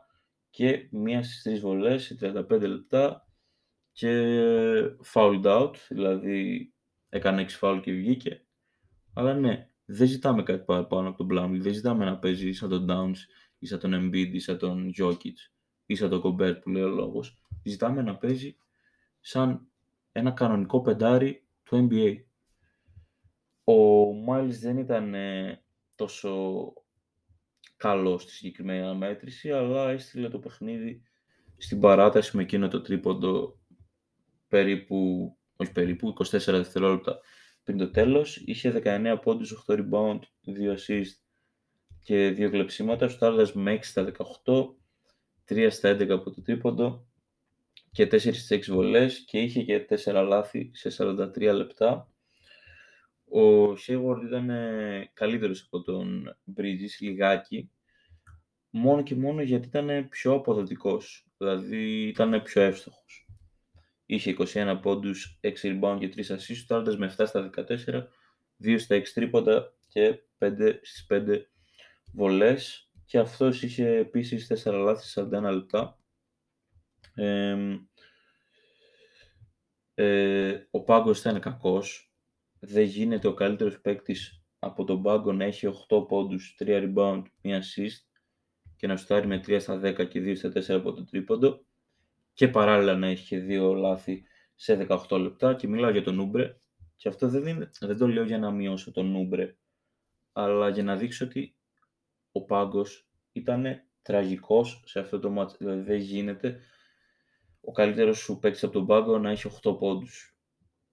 και 0.50 0.88
μία 0.92 1.24
στις 1.24 1.42
3 1.42 1.60
βολές 1.60 2.04
σε 2.04 2.16
35 2.16 2.68
λεπτά 2.68 3.28
και 3.92 4.12
fouled 5.14 5.44
out, 5.44 5.74
δηλαδή 5.90 6.74
έκανε 7.10 7.46
6 7.50 7.60
foul 7.60 7.80
και 7.82 7.92
βγήκε. 7.92 8.46
Αλλά 9.14 9.34
ναι, 9.34 9.69
δεν 9.92 10.08
ζητάμε 10.08 10.44
κάτι 10.44 10.64
παραπάνω 10.64 11.10
από 11.10 11.18
τον 11.18 11.28
Plumlee, 11.32 11.60
δεν 11.60 11.74
ζητάμε 11.74 12.06
να 12.06 12.18
παίζει 12.18 12.52
σαν 12.52 12.70
τον 12.70 12.88
Downs 12.90 13.18
ή 13.60 13.66
σαν 13.66 13.80
τον 13.80 13.94
Embiid 13.94 14.30
ή 14.32 14.40
σαν 14.40 14.58
τον 14.58 14.92
Jokic 15.00 15.34
ή 15.86 15.96
σαν 15.96 16.10
τον 16.10 16.22
Gobert 16.24 16.62
που 16.62 16.70
λέει 16.70 16.84
ο 16.84 16.88
λόγος. 16.88 17.42
Ζητάμε 17.64 18.02
να 18.02 18.16
παίζει 18.16 18.58
σαν 19.20 19.68
ένα 20.12 20.32
κανονικό 20.32 20.82
πεντάρι 20.82 21.44
του 21.64 21.88
NBA. 21.92 22.16
Ο 23.64 24.10
Miles 24.30 24.58
δεν 24.60 24.78
ήταν 24.78 25.14
ε, 25.14 25.62
τόσο 25.96 26.74
καλός 27.78 28.22
στη 28.22 28.32
συγκεκριμένη 28.32 28.82
αναμέτρηση, 28.82 29.52
αλλά 29.52 29.90
έστειλε 29.90 30.30
το 30.30 30.40
παιχνίδι 30.40 31.02
στην 31.58 31.80
παράταση 31.80 32.36
με 32.36 32.44
εκείνο 32.44 32.68
το 32.68 32.82
τρίποντο 32.82 33.60
περίπου, 34.48 35.32
όχι 35.56 35.72
περίπου, 35.72 36.14
24 36.18 36.40
δευτερόλεπτα 36.46 37.20
πριν 37.70 37.82
το 37.82 37.90
τέλος. 37.90 38.38
Είχε 38.46 38.72
19 38.72 39.20
πόντους, 39.22 39.52
8 39.52 39.74
rebound, 39.74 40.20
2 40.46 40.74
assist 40.74 41.14
και 42.04 42.30
2 42.30 42.50
κλεψίματα. 42.50 43.08
Στάρδας 43.08 43.54
με 43.54 43.72
6 43.72 43.90
στα 43.90 44.04
18, 44.04 44.76
3 45.46 45.70
στα 45.70 45.90
11 45.90 46.14
από 46.14 46.32
το 46.32 46.42
τρίποντο 46.42 47.08
και 47.92 48.06
4 48.06 48.18
στις 48.18 48.52
6 48.52 48.72
βολές 48.72 49.26
και 49.26 49.40
είχε 49.40 49.64
και 49.64 49.80
4 49.80 50.24
λάθη 50.28 50.72
σε 50.74 50.90
43 50.90 51.54
λεπτά. 51.54 52.12
Ο 53.26 53.72
Hayward 53.72 54.22
ήταν 54.26 54.50
καλύτερος 55.14 55.62
από 55.62 55.82
τον 55.82 56.38
Bridges 56.58 56.96
λιγάκι, 57.00 57.72
μόνο 58.70 59.04
και 59.04 59.16
μόνο 59.16 59.42
γιατί 59.42 59.68
ήταν 59.68 60.08
πιο 60.10 60.34
αποδοτικός, 60.34 61.28
δηλαδή 61.38 62.08
ήταν 62.08 62.42
πιο 62.42 62.62
εύστοχος. 62.62 63.29
Είχε 64.12 64.36
21 64.38 64.80
πόντους, 64.82 65.40
6 65.42 65.80
rebound 65.80 65.98
και 66.00 66.08
3 66.08 66.36
assists, 66.36 66.64
τώρα 66.68 66.98
με 66.98 67.16
7 67.18 67.26
στα 67.28 67.50
14, 67.50 68.08
2 68.58 68.80
στα 68.80 68.96
6 68.96 69.14
τρίποντα 69.14 69.74
και 69.88 70.20
5 70.38 70.80
στις 70.82 71.06
5 71.10 71.46
βολές. 72.14 72.90
Και 73.06 73.20
αυτός 73.20 73.64
είχε 73.64 73.88
επίσης 73.88 74.48
4 74.48 74.84
λάθη 74.84 75.06
σε 75.06 75.22
41 75.22 75.54
λεπτά. 75.54 76.00
Ε, 77.14 77.56
ε, 79.94 80.68
ο 80.72 80.84
πάγκος 80.84 81.20
ήταν 81.20 81.40
κακός. 81.40 82.14
Δεν 82.60 82.84
γίνεται 82.84 83.28
ο 83.28 83.34
καλύτερος 83.34 83.82
παίκτης 83.82 84.44
από 84.60 84.84
τον 84.84 85.02
πάγκο 85.02 85.34
να 85.34 85.44
έχει 85.44 85.68
8 85.68 86.08
πόντους, 86.08 86.56
3 86.60 86.94
rebound, 86.94 87.24
1 87.42 87.60
assist 87.60 88.22
και 88.76 88.88
να 88.88 88.98
στάρει 88.98 89.28
με 89.28 89.40
3 89.40 89.60
στα 89.60 89.80
10 89.84 90.08
και 90.08 90.22
2 90.22 90.36
στα 90.36 90.50
4 90.50 90.70
από 90.70 90.94
το 90.94 91.04
τρίποντο 91.04 91.68
και 92.40 92.48
παράλληλα 92.48 92.96
να 92.96 93.08
έχει 93.08 93.28
και 93.28 93.40
δύο 93.40 93.74
λάθη 93.74 94.24
σε 94.56 94.88
18 94.90 95.20
λεπτά 95.20 95.54
και 95.54 95.68
μιλάω 95.68 95.90
για 95.92 96.04
τον 96.04 96.20
Ούμπρε 96.20 96.58
και 96.96 97.10
αυτό 97.10 97.28
δεν, 97.28 97.48
είναι, 97.48 97.70
δεν 97.80 97.98
το 97.98 98.08
λέω 98.08 98.24
για 98.24 98.38
να 98.38 98.52
μειώσω 98.52 98.92
τον 98.92 99.16
Ούμπρε 99.16 99.56
αλλά 100.32 100.70
για 100.70 100.84
να 100.84 100.96
δείξω 100.96 101.26
ότι 101.26 101.56
ο 102.32 102.46
Πάγκος 102.46 103.10
ήταν 103.32 103.84
τραγικός 104.02 104.84
σε 104.86 105.00
αυτό 105.00 105.20
το 105.20 105.30
μάτι. 105.30 105.56
Δηλαδή 105.58 105.82
δεν 105.82 105.98
γίνεται 105.98 106.60
ο 107.62 107.72
καλύτερος 107.72 108.18
σου 108.18 108.40
παίκτης 108.40 108.64
από 108.64 108.74
τον 108.74 108.86
Πάγκο 108.86 109.18
να 109.18 109.30
έχει 109.30 109.52
8 109.64 109.78
πόντους. 109.80 110.38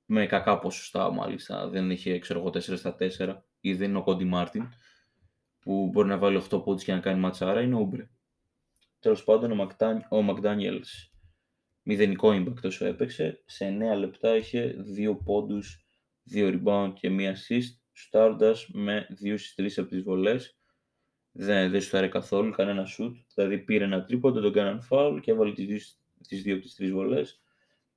Με 0.04 0.26
κακά 0.26 0.58
ποσοστά 0.58 1.12
μάλιστα. 1.12 1.68
Δεν 1.68 1.90
είχε 1.90 2.18
ξέρω 2.18 2.38
εγώ 2.38 2.48
4 2.48 2.60
στα 2.60 2.96
4 3.18 3.36
ή 3.60 3.74
δεν 3.74 3.88
είναι 3.88 3.98
ο 3.98 4.02
Κόντι 4.02 4.24
Μάρτιν 4.24 4.68
που 5.60 5.90
μπορεί 5.92 6.08
να 6.08 6.18
βάλει 6.18 6.42
8 6.50 6.64
πόντους 6.64 6.84
και 6.84 6.92
να 6.92 7.00
κάνει 7.00 7.20
ματσάρα 7.20 7.60
είναι 7.60 7.74
ο 7.74 7.78
Ούμπρε. 7.78 8.08
Τέλος 9.00 9.24
πάντων 9.24 9.68
ο 10.08 10.22
Μακδάνιελς 10.22 11.10
μηδενικό 11.86 12.30
impact 12.30 12.62
όσο 12.62 12.86
έπαιξε. 12.86 13.42
Σε 13.44 13.78
9 13.94 13.98
λεπτά 13.98 14.36
είχε 14.36 14.74
2 14.96 15.18
πόντους, 15.24 15.86
2 16.34 16.60
rebound 16.64 16.92
και 16.94 17.08
1 17.08 17.32
assist, 17.32 17.78
στάροντας 17.92 18.68
με 18.72 19.06
2 19.22 19.38
στις 19.38 19.54
3 19.54 19.78
από 19.78 19.88
τις 19.88 20.02
βολές. 20.02 20.58
Δεν, 21.32 21.70
δεν 21.70 21.80
σου 21.80 22.08
καθόλου 22.08 22.50
κανένα 22.50 22.86
shoot, 22.98 23.12
δηλαδή 23.34 23.58
πήρε 23.58 23.84
ένα 23.84 24.04
τρίποντο, 24.04 24.40
τον 24.40 24.52
κάναν 24.52 24.88
foul 24.90 25.18
και 25.22 25.30
έβαλε 25.30 25.52
τις, 25.52 26.00
τις 26.28 26.42
2 26.46 26.52
από 26.52 26.60
τις 26.60 26.76
3 26.80 26.90
βολές. 26.92 27.40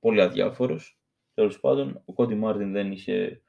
Πολύ 0.00 0.20
αδιάφορος. 0.20 1.00
Τέλος 1.34 1.60
πάντων, 1.60 2.02
ο 2.04 2.12
Κόντι 2.12 2.34
Μάρτιν 2.34 2.72
δεν 2.72 2.92
είχε 2.92 3.42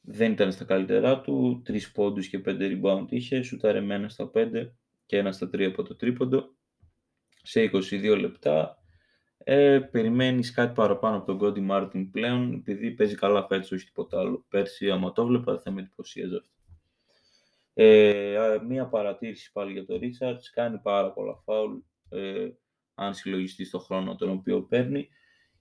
δεν 0.00 0.32
ήταν 0.32 0.52
στα 0.52 0.64
καλύτερά 0.64 1.20
του, 1.20 1.62
3 1.66 1.92
πόντους 1.92 2.28
και 2.28 2.42
5 2.44 2.80
rebound 2.80 3.06
είχε, 3.08 3.42
σουτάρε 3.42 3.80
με 3.80 3.94
1 3.94 4.08
στα 4.08 4.30
5 4.34 4.72
και 5.06 5.16
ένα 5.16 5.32
στα 5.32 5.46
3 5.46 5.62
από 5.62 5.82
το 5.82 5.96
τρίποντο 5.96 6.56
σε 7.42 7.70
22 7.72 8.18
λεπτά. 8.20 8.82
Ε, 9.50 9.78
περιμένεις 9.78 10.52
κάτι 10.52 10.74
παραπάνω 10.74 11.16
από 11.16 11.26
τον 11.26 11.38
Κόντι 11.38 11.60
Μάρτιν 11.60 12.10
πλέον, 12.10 12.52
επειδή 12.52 12.90
παίζει 12.90 13.14
καλά 13.14 13.46
φέτος, 13.46 13.72
όχι 13.72 13.84
τίποτα 13.84 14.18
άλλο. 14.18 14.44
Πέρσι, 14.48 14.90
άμα 14.90 15.12
το 15.12 15.26
βλέπα, 15.26 15.58
θα 15.58 15.70
με 15.70 15.80
εντυπωσίαζε 15.80 16.36
αυτό. 16.36 16.52
Ε, 17.74 18.58
μία 18.68 18.86
παρατήρηση 18.86 19.52
πάλι 19.52 19.72
για 19.72 19.86
τον 19.86 19.98
Ρίτσαρτς, 19.98 20.50
κάνει 20.50 20.78
πάρα 20.78 21.12
πολλά 21.12 21.34
φάουλ, 21.44 21.76
ε, 22.08 22.48
αν 22.94 23.14
συλλογιστεί 23.14 23.64
στο 23.64 23.78
χρόνο 23.78 24.16
τον 24.16 24.30
οποίο 24.30 24.62
παίρνει. 24.62 25.08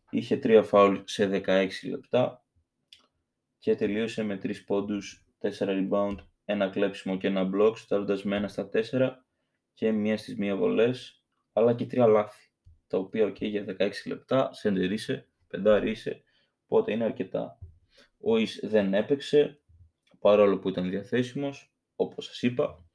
Είχε 0.10 0.38
τρία 0.38 0.64
φάουλ 0.64 0.98
σε 1.04 1.28
16 1.28 1.68
λεπτά 1.90 2.46
και 3.58 3.76
τελείωσε 3.76 4.24
με 4.24 4.38
3 4.38 4.66
πόντους, 4.66 5.26
4 5.40 5.50
rebound, 5.60 6.16
ένα 6.46 6.70
κλέψιμο 6.70 7.18
και 7.18 7.28
ένα 7.28 7.50
block, 7.54 7.78
στάροντας 7.78 8.24
με 8.24 8.36
ένα 8.36 8.48
στα 8.48 8.70
4 8.70 9.26
και 9.74 9.92
μία 9.92 10.18
στις 10.18 10.38
μία 10.38 10.56
βολές, 10.56 11.24
αλλά 11.54 11.74
και 11.74 11.86
τρία 11.86 12.08
λάθη, 12.08 12.47
τα 12.88 12.98
οποία 12.98 13.28
okay, 13.28 13.50
για 13.50 13.76
16 13.80 13.92
λεπτά 14.06 14.54
σεντερίσε, 14.54 15.28
πεντάρισε, 15.48 16.24
οπότε 16.66 16.92
είναι 16.92 17.04
αρκετά. 17.04 17.60
Ο 18.20 18.38
Ις 18.38 18.60
δεν 18.64 18.94
έπαιξε, 18.94 19.62
παρόλο 20.20 20.60
που 20.60 20.70
ήταν 20.70 20.90
διαθέσιμος, 20.90 21.74
όπως 21.96 22.26
σας 22.26 22.42
είπα. 22.42 22.86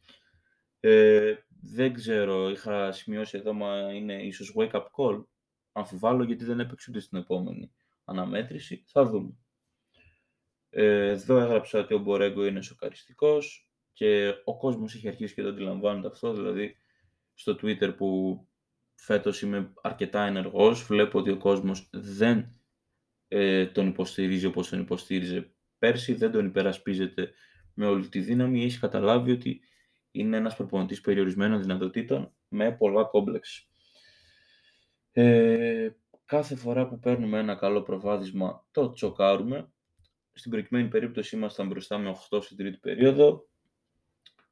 Ε, 0.81 1.35
δεν 1.63 1.93
ξέρω, 1.93 2.51
είχα 2.51 2.93
σημειώσει 2.93 3.39
εδώ, 3.39 3.53
μα 3.53 3.93
είναι 3.93 4.23
ίσως 4.23 4.55
wake 4.59 4.73
up 4.73 4.87
call. 4.97 5.25
Αμφιβάλλω 5.73 6.25
γιατί 6.25 6.45
δεν 6.45 6.61
έπαιξε 6.61 6.91
ούτε 6.91 7.01
στην 7.01 7.19
επόμενη 7.19 7.73
αναμέτρηση. 8.05 8.85
Θα 8.87 9.05
δούμε. 9.07 9.37
Ε, 10.71 11.09
εδώ 11.09 11.39
έγραψα 11.39 11.79
ότι 11.79 11.95
ο 11.95 11.99
Μπορέγκο 11.99 12.47
είναι 12.47 12.63
σοκαριστικός 12.63 13.71
και 13.93 14.35
ο 14.45 14.57
κόσμος 14.57 14.95
έχει 14.95 15.09
αρχίσει 15.09 15.35
και 15.35 15.43
το 15.43 15.49
αντιλαμβάνεται 15.49 16.07
αυτό, 16.07 16.33
δηλαδή 16.33 16.77
στο 17.35 17.53
Twitter 17.63 17.97
που 17.97 18.41
φέτος 19.05 19.43
είμαι 19.43 19.73
αρκετά 19.83 20.27
ενεργός, 20.27 20.85
βλέπω 20.85 21.19
ότι 21.19 21.31
ο 21.31 21.37
κόσμος 21.37 21.89
δεν 21.93 22.61
ε, 23.29 23.67
τον 23.67 23.87
υποστηρίζει 23.87 24.47
όπως 24.47 24.69
τον 24.69 24.81
υποστήριζε 24.81 25.53
πέρσι, 25.79 26.15
δεν 26.15 26.31
τον 26.33 26.47
υπερασπίζεται 26.47 27.33
με 27.75 27.87
όλη 27.87 28.09
τη 28.09 28.21
δύναμη, 28.21 28.65
έχει 28.65 28.79
καταλάβει 28.79 29.31
ότι 29.31 29.61
είναι 30.11 30.37
ένας 30.37 30.57
προπονητής 30.57 31.01
περιορισμένων 31.01 31.61
δυνατοτήτων 31.61 32.33
με 32.49 32.73
πολλά 32.73 33.05
κόμπλεξ. 33.05 33.69
Ε, 35.13 35.89
κάθε 36.25 36.55
φορά 36.57 36.89
που 36.89 36.99
παίρνουμε 36.99 37.39
ένα 37.39 37.55
καλό 37.55 37.83
προβάδισμα 37.83 38.67
το 38.71 38.93
τσοκάρουμε. 38.93 39.73
Στην 40.33 40.51
προκειμένη 40.51 40.89
περίπτωση 40.89 41.37
ήμασταν 41.37 41.67
μπροστά 41.67 41.99
με 41.99 42.17
8 42.31 42.43
στην 42.43 42.57
τρίτη 42.57 42.79
περίοδο. 42.79 43.49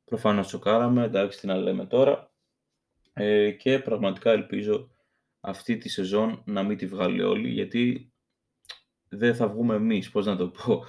Προφανώς 0.05 0.47
τσοκάραμε, 0.47 1.05
εντάξει 1.05 1.41
τι 1.41 1.47
να 1.47 1.57
λέμε 1.57 1.87
τώρα. 1.87 2.30
Ε, 3.13 3.51
και 3.51 3.79
πραγματικά 3.79 4.31
ελπίζω 4.31 4.91
αυτή 5.41 5.77
τη 5.77 5.89
σεζόν 5.89 6.43
να 6.47 6.63
μην 6.63 6.77
τη 6.77 6.87
βγάλει 6.87 7.23
όλη, 7.23 7.49
γιατί 7.49 8.13
δεν 9.09 9.35
θα 9.35 9.49
βγούμε 9.49 9.75
εμείς, 9.75 10.11
πώς 10.11 10.27
να 10.27 10.37
το 10.37 10.49
πω. 10.49 10.85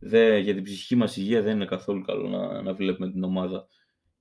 Δεν, 0.00 0.42
για 0.42 0.54
την 0.54 0.62
ψυχική 0.62 0.96
μας 0.96 1.16
υγεία 1.16 1.42
δεν 1.42 1.54
είναι 1.54 1.64
καθόλου 1.64 2.02
καλό 2.02 2.28
να, 2.28 2.62
να 2.62 2.74
βλέπουμε 2.74 3.10
την 3.10 3.24
ομάδα 3.24 3.68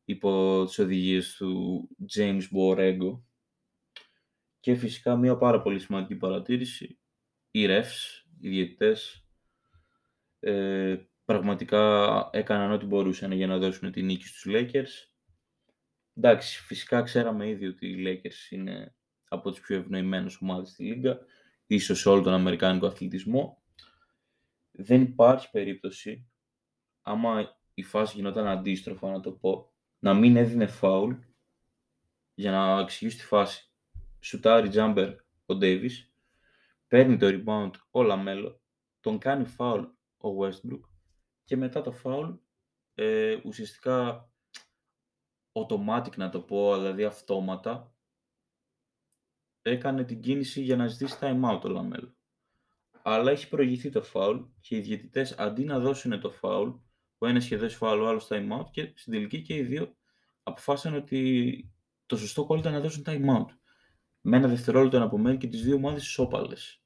υπό 0.05 0.63
τις 0.65 0.79
οδηγίες 0.79 1.35
του 1.35 1.89
James 2.15 2.41
Borrego. 2.55 3.21
Και 4.59 4.75
φυσικά 4.75 5.15
μια 5.15 5.37
πάρα 5.37 5.61
πολύ 5.61 5.79
σημαντική 5.79 6.15
παρατήρηση, 6.15 6.99
οι 7.51 7.65
refs, 7.67 8.23
οι 8.39 8.49
διαιτητές, 8.49 9.27
ε, 10.39 10.95
πραγματικά 11.25 12.29
έκαναν 12.31 12.71
ό,τι 12.71 12.85
μπορούσαν 12.85 13.31
για 13.31 13.47
να 13.47 13.57
δώσουν 13.57 13.91
τη 13.91 14.01
νίκη 14.01 14.27
στους 14.27 14.45
Lakers. 14.47 15.14
Εντάξει, 16.17 16.61
φυσικά 16.61 17.01
ξέραμε 17.01 17.49
ήδη 17.49 17.67
ότι 17.67 17.87
οι 17.87 18.03
Lakers 18.05 18.51
είναι 18.51 18.95
από 19.27 19.51
τις 19.51 19.59
πιο 19.59 19.75
ευνοημένες 19.75 20.37
ομάδες 20.41 20.69
στη 20.69 20.83
Λίγκα, 20.83 21.19
ίσως 21.67 21.99
σε 21.99 22.09
όλο 22.09 22.21
τον 22.21 22.33
Αμερικάνικο 22.33 22.85
αθλητισμό. 22.87 23.63
Δεν 24.71 25.01
υπάρχει 25.01 25.49
περίπτωση, 25.51 26.29
άμα 27.01 27.59
η 27.73 27.83
φάση 27.83 28.15
γινόταν 28.15 28.47
αντίστροφα 28.47 29.11
να 29.11 29.19
το 29.19 29.31
πω, 29.31 29.73
να 29.99 30.13
μην 30.13 30.35
έδινε 30.35 30.67
φάουλ 30.67 31.13
για 32.33 32.51
να 32.51 32.79
εξηγήσει 32.79 33.17
τη 33.17 33.23
φάση. 33.23 33.71
Σουτάρει 34.19 34.69
τζάμπερ 34.69 35.15
ο 35.45 35.55
Davis, 35.55 36.13
παίρνει 36.87 37.17
το 37.17 37.27
rebound 37.27 37.71
ο 37.91 38.03
LaMelo, 38.03 38.61
τον 38.99 39.17
κάνει 39.17 39.45
φάουλ 39.45 39.81
ο 40.17 40.29
Westbrook 40.39 40.81
και 41.43 41.57
μετά 41.57 41.81
το 41.81 41.91
φάουλ 41.91 42.29
ε, 42.93 43.37
ουσιαστικά 43.43 44.29
automatic 45.55 46.15
να 46.15 46.29
το 46.29 46.39
πω, 46.39 46.75
δηλαδή 46.75 47.03
αυτόματα 47.03 47.93
έκανε 49.61 50.03
την 50.03 50.21
κίνηση 50.21 50.61
για 50.61 50.75
να 50.75 50.87
ζητήσει 50.87 51.17
time 51.21 51.51
out 51.51 51.61
ο 51.63 51.67
LaMelo. 51.67 52.15
Αλλά 53.01 53.31
έχει 53.31 53.49
προηγηθεί 53.49 53.89
το 53.89 54.01
φάουλ 54.01 54.39
και 54.59 54.75
οι 54.75 54.79
διαιτητές 54.79 55.31
αντί 55.31 55.63
να 55.63 55.79
δώσουν 55.79 56.19
το 56.19 56.31
φάουλ 56.31 56.69
ο 57.17 57.27
ένας 57.27 57.37
είχε 57.37 57.55
δώσει 57.55 57.75
φάουλ, 57.75 58.01
ο 58.01 58.07
άλλος 58.07 58.27
time 58.29 58.59
out 58.59 58.65
και 58.71 58.91
στην 58.95 59.13
τελική 59.13 59.41
και 59.41 59.55
οι 59.55 59.63
δύο 59.63 59.95
αποφάσισαν 60.43 60.95
ότι 60.95 61.71
το 62.05 62.17
σωστό 62.17 62.45
κόλλο 62.45 62.59
ήταν 62.59 62.73
να 62.73 62.79
δώσουν 62.79 63.03
time 63.05 63.25
out. 63.37 63.45
Με 64.21 64.37
ένα 64.37 64.47
δευτερόλεπτο 64.47 64.99
να 64.99 65.05
απομένει 65.05 65.37
και 65.37 65.47
τις 65.47 65.63
δύο 65.63 65.75
ομάδες 65.75 66.03
ισόπαλες. 66.03 66.81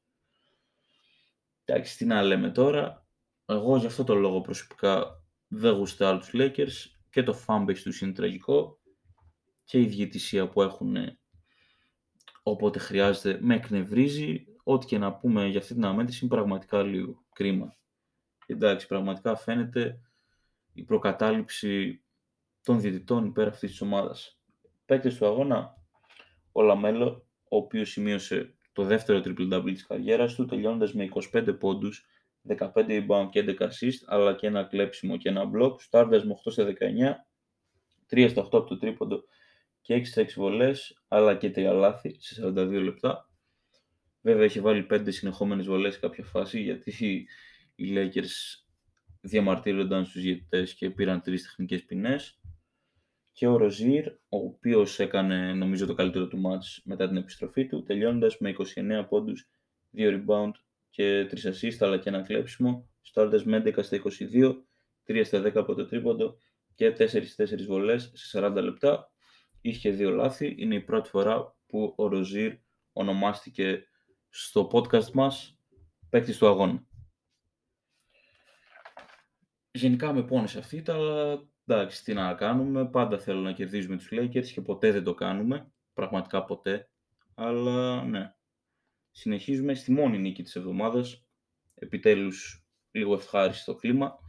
Εντάξει, 1.65 1.97
τι 1.97 2.05
να 2.05 2.21
λέμε 2.21 2.49
τώρα. 2.49 3.07
Εγώ 3.45 3.77
για 3.77 3.87
αυτό 3.87 4.03
το 4.03 4.15
λόγο 4.15 4.41
προσωπικά 4.41 5.23
δεν 5.47 5.73
γουστάρω 5.73 6.17
τους 6.17 6.29
Lakers 6.33 6.98
και 7.09 7.23
το 7.23 7.43
fanbase 7.47 7.77
του 7.77 8.05
είναι 8.05 8.13
τραγικό 8.13 8.79
και 9.63 9.79
η 9.79 9.85
διαιτησία 9.85 10.49
που 10.49 10.61
έχουν 10.61 10.95
όποτε 12.43 12.79
χρειάζεται 12.79 13.39
με 13.41 13.55
εκνευρίζει. 13.55 14.43
Ό,τι 14.63 14.85
και 14.85 14.97
να 14.97 15.13
πούμε 15.13 15.47
για 15.47 15.59
αυτή 15.59 15.73
την 15.73 15.85
αμέτρηση 15.85 16.25
είναι 16.25 16.35
πραγματικά 16.35 16.83
λίγο 16.83 17.25
κρίμα. 17.33 17.77
Εντάξει, 18.45 18.87
πραγματικά 18.87 19.35
φαίνεται 19.35 19.99
η 20.73 20.83
προκατάληψη 20.83 22.03
των 22.63 22.79
διαιτητών 22.79 23.25
υπέρ 23.25 23.47
αυτής 23.47 23.69
της 23.69 23.81
ομάδας. 23.81 24.39
Παίκτες 24.85 25.17
του 25.17 25.25
αγώνα, 25.25 25.75
ο 26.51 26.61
LaMelo, 26.61 27.27
ο 27.49 27.57
οποίος 27.57 27.89
σημείωσε 27.89 28.53
το 28.73 28.83
δεύτερο 28.83 29.21
triple-double 29.25 29.71
της 29.73 29.85
καριέρας 29.85 30.33
του, 30.33 30.45
τελειώνοντας 30.45 30.93
με 30.93 31.03
25 31.03 31.57
πόντους, 31.59 32.05
15 32.59 32.69
rebound 32.75 33.29
και 33.31 33.43
11 33.47 33.61
assist, 33.61 34.03
αλλά 34.05 34.35
και 34.35 34.47
ένα 34.47 34.63
κλέψιμο 34.63 35.17
και 35.17 35.29
ένα 35.29 35.51
block, 35.55 35.75
σουτάροντας 35.79 36.25
με 36.25 36.33
8 36.33 36.63
19, 36.63 36.73
3 38.09 38.29
στα 38.29 38.41
8 38.41 38.57
από 38.57 38.67
το 38.67 38.77
τρίποντο 38.77 39.23
και 39.81 39.95
6 39.95 40.05
στα 40.05 40.21
6 40.21 40.27
βολές, 40.35 41.03
αλλά 41.07 41.35
και 41.35 41.51
3 41.55 41.73
λάθη 41.73 42.15
σε 42.19 42.41
42 42.45 42.83
λεπτά. 42.83 43.29
Βέβαια 44.21 44.43
έχει 44.43 44.59
βάλει 44.59 44.87
5 44.89 45.11
συνεχόμενες 45.11 45.65
βολές 45.65 45.93
σε 45.93 45.99
κάποια 45.99 46.23
φάση, 46.23 46.61
γιατί 46.61 47.27
οι 47.75 47.93
Lakers 47.95 48.63
διαμαρτύρονταν 49.21 50.05
στους 50.05 50.21
διαιτητές 50.21 50.73
και 50.73 50.89
πήραν 50.89 51.21
τρεις 51.21 51.43
τεχνικές 51.43 51.85
ποινές. 51.85 52.39
Και 53.31 53.47
ο 53.47 53.57
Ροζίρ, 53.57 54.07
ο 54.07 54.37
οποίος 54.37 54.99
έκανε 54.99 55.53
νομίζω 55.53 55.85
το 55.85 55.93
καλύτερο 55.93 56.27
του 56.27 56.37
μάτς 56.37 56.81
μετά 56.85 57.07
την 57.07 57.17
επιστροφή 57.17 57.67
του, 57.67 57.83
τελειώνοντας 57.83 58.37
με 58.39 58.49
29 58.49 59.05
πόντους, 59.09 59.49
2 59.91 60.09
rebound 60.09 60.51
και 60.99 61.29
3 61.31 61.47
assist, 61.47 61.75
αλλά 61.79 61.97
και 61.97 62.09
ένα 62.09 62.21
κλέψιμο, 62.21 62.89
στάροντας 63.01 63.45
με 63.45 63.57
11 63.65 63.83
στα 63.83 64.01
22, 64.31 64.63
3 65.07 65.21
στα 65.25 65.41
10 65.41 65.55
από 65.55 65.75
το 65.75 65.85
τρίποντο 65.85 66.37
και 66.75 66.95
4-4 66.97 67.65
βολές 67.67 68.11
σε 68.13 68.39
40 68.39 68.61
λεπτά. 68.61 69.11
Είχε 69.61 69.89
δύο 69.89 70.09
λάθη. 70.09 70.55
Είναι 70.57 70.75
η 70.75 70.81
πρώτη 70.81 71.09
φορά 71.09 71.55
που 71.65 71.93
ο 71.97 72.07
Ροζίρ 72.07 72.57
ονομάστηκε 72.93 73.83
στο 74.29 74.69
podcast 74.73 75.11
μας 75.11 75.59
παίκτης 76.09 76.37
του 76.37 76.47
αγώνα. 76.47 76.83
Γενικά 79.71 80.13
με 80.13 80.23
πόνεσε 80.23 80.59
αυτή, 80.59 80.83
αλλά 80.87 81.39
εντάξει, 81.65 82.03
τι 82.03 82.13
να 82.13 82.33
κάνουμε. 82.33 82.89
Πάντα 82.89 83.19
θέλω 83.19 83.39
να 83.39 83.51
κερδίζουμε 83.51 83.97
τους 83.97 84.09
Lakers 84.11 84.47
και 84.47 84.61
ποτέ 84.61 84.91
δεν 84.91 85.03
το 85.03 85.13
κάνουμε. 85.13 85.71
Πραγματικά 85.93 86.45
ποτέ. 86.45 86.89
Αλλά 87.35 88.03
ναι. 88.03 88.33
Συνεχίζουμε 89.19 89.73
στη 89.73 89.91
μόνη 89.91 90.17
νίκη 90.17 90.43
της 90.43 90.55
εβδομάδας. 90.55 91.25
Επιτέλους 91.75 92.65
λίγο 92.91 93.13
ευχάριστο 93.13 93.75
κλίμα. 93.75 94.19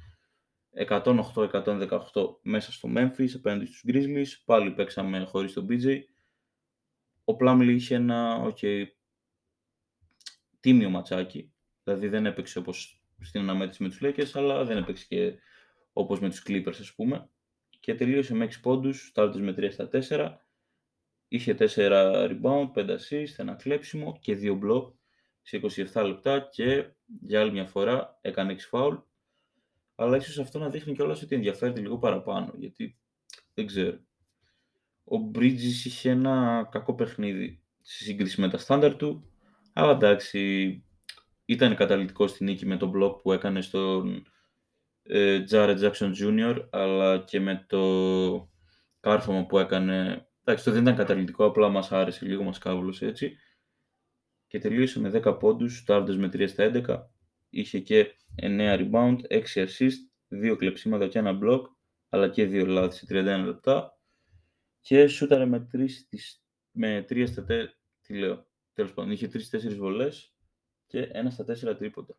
108-118 0.71 1.99
μέσα 2.43 2.73
στο 2.73 2.89
Memphis 2.97 3.29
απέναντι 3.35 3.67
στους 3.67 3.83
Grizzlies. 3.87 4.43
Πάλι 4.45 4.71
παίξαμε 4.71 5.25
χωρίς 5.25 5.53
τον 5.53 5.67
BJ. 5.71 5.99
Ο 7.25 7.37
Plumlee 7.41 7.73
είχε 7.75 7.95
ένα 7.95 8.47
okay, 8.53 8.85
τίμιο 10.61 10.91
ματσάκι. 10.91 11.53
Δηλαδή 11.85 12.09
δεν 12.09 12.27
έπαιξε 12.27 12.59
όπως 12.59 13.03
στην 13.21 13.41
αναμέτρηση 13.41 13.83
με 13.83 13.89
τους 13.89 13.99
Lakers, 14.03 14.31
αλλά 14.35 14.65
δεν 14.65 14.77
έπαιξε 14.77 15.07
και 15.09 15.39
όπως 15.93 16.21
με 16.21 16.29
τους 16.29 16.43
Clippers 16.47 16.79
ας 16.81 16.95
πούμε. 16.95 17.29
Και 17.81 17.95
τελείωσε 17.95 18.35
με 18.35 18.45
6 18.45 18.61
πόντους, 18.61 19.07
στάλτες 19.07 19.41
με 19.41 19.53
3 19.53 19.71
στα 19.71 19.89
4. 19.89 20.41
Είχε 21.33 21.57
4 21.59 21.67
rebound, 22.31 22.73
5 22.75 22.91
assist, 22.91 23.35
ένα 23.37 23.55
κλέψιμο 23.55 24.19
και 24.21 24.39
2 24.43 24.59
block 24.65 24.93
σε 25.43 25.61
27 25.93 26.05
λεπτά 26.05 26.49
και 26.53 26.85
για 27.21 27.41
άλλη 27.41 27.51
μια 27.51 27.67
φορά 27.67 28.19
έκανε 28.21 28.57
6 28.71 28.79
foul. 28.79 29.03
Αλλά 29.95 30.17
ίσως 30.17 30.39
αυτό 30.39 30.59
να 30.59 30.69
δείχνει 30.69 30.95
κιόλας 30.95 31.23
ότι 31.23 31.35
ενδιαφέρεται 31.35 31.81
λίγο 31.81 31.99
παραπάνω, 31.99 32.53
γιατί 32.57 32.99
δεν 33.55 33.67
ξέρω. 33.67 33.99
Ο 35.05 35.31
Bridges 35.35 35.85
είχε 35.85 36.11
ένα 36.11 36.69
κακό 36.71 36.95
παιχνίδι 36.95 37.63
στη 37.81 38.05
σύγκριση 38.05 38.41
με 38.41 38.49
τα 38.49 38.59
στάνταρ 38.59 38.97
του, 38.97 39.31
αλλά 39.73 39.93
εντάξει, 39.93 40.85
ήταν 41.45 41.77
καταλητικό 41.77 42.27
στη 42.27 42.45
νίκη 42.45 42.67
με 42.67 42.77
τον 42.77 42.89
μπλοκ 42.89 43.21
που 43.21 43.33
έκανε 43.33 43.61
στον 43.61 44.27
ε, 45.03 45.45
Jared 45.51 45.79
Jackson 45.81 46.13
Jr. 46.23 46.67
αλλά 46.71 47.19
και 47.19 47.41
με 47.41 47.65
το 47.69 48.51
κάρφωμα 49.01 49.47
που 49.47 49.59
έκανε. 49.59 50.25
Εντάξει, 50.45 50.65
το 50.65 50.71
δεν 50.71 50.83
ήταν 50.83 50.97
καταλητικό, 50.97 51.45
απλά 51.45 51.69
μας 51.69 51.93
άρεσε 51.93 52.27
λίγο, 52.27 52.43
μας 52.43 52.59
κάβουλωσε 52.59 53.07
έτσι. 53.07 53.37
Και 54.47 54.59
τελείωσε 54.59 55.01
με 55.01 55.11
10 55.11 55.39
πόντους, 55.39 55.79
στάρτες 55.79 56.17
με 56.17 56.29
3 56.29 56.49
στα 56.49 56.65
11. 56.65 57.11
Είχε 57.51 57.81
και 57.81 58.15
9 58.37 58.77
rebound, 58.77 59.19
6 59.29 59.67
assist, 59.67 59.99
2 60.29 60.57
κλεψίματα 60.57 61.09
και 61.09 61.19
ένα 61.19 61.39
block, 61.43 61.63
αλλά 62.09 62.29
και 62.29 62.45
2 62.47 62.67
λάθη 62.67 62.97
σε 62.97 63.07
31 63.09 63.45
λεπτά. 63.45 63.99
Και 64.81 65.07
σούταρε 65.07 65.47
με 65.47 65.69
3, 65.73 65.87
με 66.71 67.05
3 67.09 67.27
στα 67.27 67.45
4, 67.49 67.67
τι 68.01 68.15
λέω, 68.19 68.47
τέλος 68.73 68.95
πάντων, 68.95 69.11
είχε 69.11 69.29
3-4 69.29 69.77
βολές 69.77 70.35
και 70.87 71.11
1 71.13 71.31
στα 71.31 71.45
4 71.45 71.77
τρίποντα. 71.77 72.17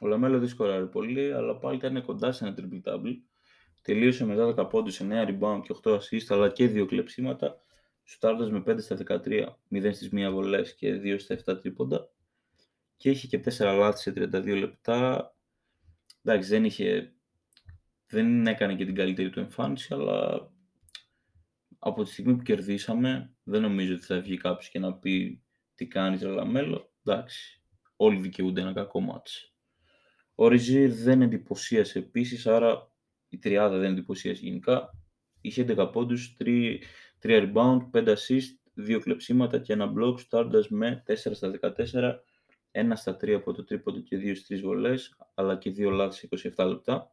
Ο 0.00 0.06
LaMelo 0.06 0.38
δεν 0.38 0.48
σκοράρει 0.48 0.88
πολύ, 0.88 1.32
αλλά 1.32 1.58
πάλι 1.58 1.76
ήταν 1.76 2.04
κοντά 2.04 2.32
σε 2.32 2.46
ένα 2.46 2.54
triple 2.58 2.88
double. 2.88 3.14
Τελείωσε 3.84 4.24
με 4.24 4.39
τα 4.39 4.54
10 4.56 4.68
πόντους, 4.70 5.00
9 5.00 5.24
rebound 5.28 5.60
και 5.62 5.74
8 5.82 5.98
assist, 5.98 6.26
αλλά 6.28 6.48
και 6.48 6.68
2 6.68 6.86
κλεψίματα. 6.86 7.60
Σουτάροντας 8.04 8.50
με 8.50 8.60
5 8.60 8.80
στα 8.80 8.96
13, 8.96 9.58
0 9.68 9.92
στις 9.92 10.08
1 10.12 10.30
βολές 10.32 10.74
και 10.74 10.94
2 10.94 11.18
στα 11.18 11.34
7 11.34 11.60
τρίποντα. 11.60 12.08
Και 12.96 13.10
είχε 13.10 13.26
και 13.26 13.38
4 13.38 13.76
λάθη 13.76 14.00
σε 14.00 14.10
32 14.10 14.58
λεπτά. 14.58 15.34
Εντάξει, 16.22 16.48
δεν 16.48 16.64
είχε... 16.64 17.14
Δεν 18.06 18.46
έκανε 18.46 18.74
και 18.74 18.84
την 18.84 18.94
καλύτερη 18.94 19.30
του 19.30 19.40
εμφάνιση, 19.40 19.94
αλλά 19.94 20.50
από 21.78 22.02
τη 22.02 22.10
στιγμή 22.10 22.36
που 22.36 22.42
κερδίσαμε, 22.42 23.34
δεν 23.42 23.62
νομίζω 23.62 23.94
ότι 23.94 24.04
θα 24.04 24.20
βγει 24.20 24.36
κάποιος 24.36 24.68
και 24.68 24.78
να 24.78 24.94
πει 24.94 25.42
τι 25.74 25.86
κάνεις 25.86 26.22
LaMelo. 26.22 26.92
Εντάξει, 27.04 27.62
όλοι 27.96 28.20
δικαιούνται 28.20 28.60
ένα 28.60 28.72
κακό 28.72 29.00
ματς. 29.00 29.48
Ο 30.34 30.48
Rozier 30.48 30.92
δεν 30.92 31.22
εντυπωσίασε 31.22 31.98
επίσης, 31.98 32.46
άρα 32.46 32.93
η 33.34 33.38
τριάδα 33.38 33.78
δεν 33.78 33.90
εντυπωσίασε 33.92 34.40
γενικά. 34.44 34.98
Είχε 35.40 35.64
11 35.68 35.90
πόντους, 35.92 36.36
3, 36.38 36.78
3 37.22 37.52
rebound, 37.52 37.90
5 37.92 38.08
assist, 38.08 38.58
2 38.74 38.98
κλεψίματα 39.00 39.58
και 39.58 39.72
ένα 39.72 39.92
block, 39.96 40.20
σουτάροντας 40.20 40.64
με 40.68 41.02
4 41.06 41.14
στα 41.14 41.50
14, 41.50 42.24
1 42.72 42.92
στα 42.94 43.16
3 43.16 43.30
από 43.30 43.52
το 43.52 43.64
τρίποντο 43.64 44.00
και 44.00 44.16
2 44.16 44.34
στις 44.36 44.60
3 44.60 44.62
βολές, 44.62 45.16
αλλά 45.34 45.56
και 45.56 45.70
2 45.70 45.90
λάθη 45.90 46.28
σε 46.36 46.52
27 46.56 46.66
λεπτά. 46.66 47.10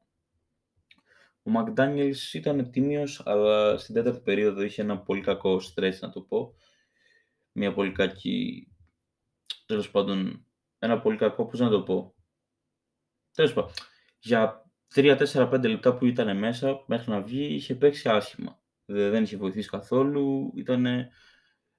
Ο 1.43 1.51
McDaniels 1.55 2.34
ήταν 2.34 2.71
τίμιος, 2.71 3.21
αλλά 3.25 3.77
στην 3.77 3.95
τέταρτη 3.95 4.19
περίοδο 4.19 4.62
είχε 4.62 4.81
ένα 4.81 4.99
πολύ 4.99 5.21
κακό 5.21 5.55
stretch, 5.55 5.99
να 5.99 6.10
το 6.10 6.21
πω. 6.21 6.55
Μια 7.51 7.73
πολύ 7.73 7.91
κακή, 7.91 8.67
τέλος 9.65 9.91
πάντων, 9.91 10.45
ένα 10.79 10.99
πολύ 11.01 11.17
κακό, 11.17 11.45
πώς 11.45 11.60
να 11.60 11.69
το 11.69 11.81
πω, 11.81 12.15
Τέλος 13.34 13.53
πάντων, 13.53 13.71
για 14.19 14.70
3-4-5 14.95 15.60
λεπτά 15.62 15.95
που 15.95 16.06
ήταν 16.06 16.38
μέσα, 16.38 16.84
μέχρι 16.88 17.12
να 17.12 17.21
βγει, 17.21 17.43
είχε 17.43 17.75
παίξει 17.75 18.10
άσχημα. 18.10 18.60
Δεν 18.86 19.23
είχε 19.23 19.38
βοηθήσει 19.38 19.69
καθόλου. 19.69 20.51
Ήτανε, 20.56 21.10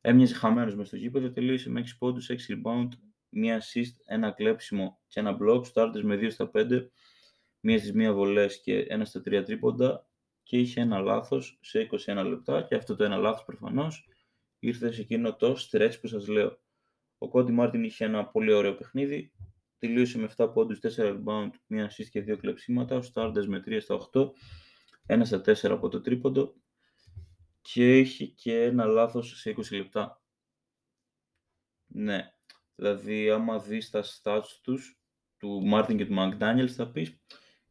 έμοιαζε 0.01 0.35
χαμένος 0.35 0.77
μες 0.77 0.87
στο 0.87 0.97
γήπεδο. 0.97 1.31
Τελείωσε 1.31 1.71
με 1.71 1.81
6 1.81 1.97
πόντους, 1.99 2.31
6 2.31 2.35
rebound, 2.49 2.89
μία 3.29 3.61
assist, 3.63 3.95
ένα 4.07 4.31
κλέψιμο 4.31 5.01
και 5.07 5.21
ένα 5.21 5.37
block. 5.41 5.67
Στάρτε 5.67 6.03
με 6.03 6.17
2 6.17 6.31
στα 6.31 6.51
5, 6.55 6.91
μία 7.61 7.79
στις 7.79 7.93
μία 7.93 8.13
βολές 8.13 8.61
και 8.61 8.79
ένα 8.79 9.05
στα 9.05 9.21
3 9.21 9.43
τρίποντα. 9.45 10.07
Και 10.43 10.59
είχε 10.59 10.81
ένα 10.81 10.99
λάθος 10.99 11.59
σε 11.63 11.81
21 11.81 12.25
λεπτά. 12.29 12.63
Και 12.63 12.75
αυτό 12.75 12.97
το 12.97 13.05
ένα 13.05 13.17
λάθος 13.17 13.45
προφανώς 13.45 14.09
ήρθε 14.59 14.93
σε 14.93 15.01
εκείνο 15.01 15.35
το 15.35 15.57
stretch 15.59 15.95
που 16.01 16.07
σας 16.07 16.29
λέω. 16.29 16.59
Ο 17.19 17.29
Κόντι 17.29 17.53
Μάρτιν 17.53 17.85
είχε 17.85 18.05
ένα 18.05 18.27
πολύ 18.27 18.53
ωραίο 18.53 18.75
παιχνίδι 18.75 19.33
τελείωσε 19.87 20.19
με 20.19 20.31
7 20.37 20.53
πόντους, 20.53 20.79
4 20.79 20.89
rebound, 20.97 21.51
1 21.69 21.87
assist 21.87 22.09
και 22.11 22.21
2 22.23 22.37
κλεψίματα. 22.37 22.97
Ο 22.97 23.01
Stardust 23.15 23.47
με 23.47 23.63
3 23.67 23.81
στα 23.81 23.95
8, 23.95 24.33
1 25.07 25.21
στα 25.25 25.41
4 25.41 25.71
από 25.71 25.89
το 25.89 26.01
τρίποντο 26.01 26.55
και 27.61 27.93
έχει 27.93 28.29
και 28.29 28.63
ένα 28.63 28.85
λάθος 28.85 29.41
σε 29.41 29.51
20 29.51 29.77
λεπτά. 29.77 30.23
Ναι, 31.87 32.33
δηλαδή 32.75 33.31
άμα 33.31 33.59
δεις 33.59 33.91
τα 33.91 34.05
stats 34.05 34.61
τους, 34.63 35.01
του 35.39 35.63
Μάρτιν 35.65 35.97
και 35.97 36.07
του 36.07 36.15
McDaniels 36.19 36.71
θα 36.71 36.91
πεις, 36.91 37.21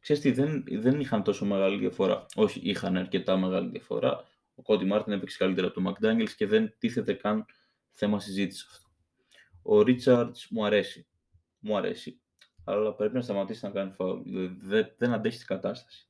ξέρεις 0.00 0.22
τι, 0.22 0.32
δεν, 0.32 0.64
δεν 0.70 1.00
είχαν 1.00 1.22
τόσο 1.22 1.44
μεγάλη 1.44 1.78
διαφορά. 1.78 2.26
Όχι, 2.34 2.60
είχαν 2.62 2.96
αρκετά 2.96 3.36
μεγάλη 3.36 3.68
διαφορά. 3.68 4.24
Ο 4.54 4.62
Cody 4.62 4.84
Martin 4.84 5.12
έπαιξε 5.12 5.38
καλύτερα 5.38 5.66
από 5.66 5.82
τον 5.82 5.92
McDaniels 5.92 6.30
και 6.30 6.46
δεν 6.46 6.74
τίθεται 6.78 7.12
καν 7.12 7.44
θέμα 7.90 8.20
συζήτησης 8.20 8.66
αυτό. 8.66 8.90
Ο 9.62 9.78
Richards 9.86 10.46
μου 10.50 10.64
αρέσει 10.64 11.06
μου 11.62 11.76
αρέσει. 11.76 12.20
Αλλά 12.64 12.94
πρέπει 12.94 13.14
να 13.14 13.20
σταματήσεις 13.20 13.62
να 13.62 13.70
κάνεις 13.70 13.94
φάουλ. 13.94 14.20
Δεν, 14.58 14.94
δεν 14.98 15.12
αντέχεις 15.12 15.38
την 15.38 15.46
κατάσταση. 15.46 16.08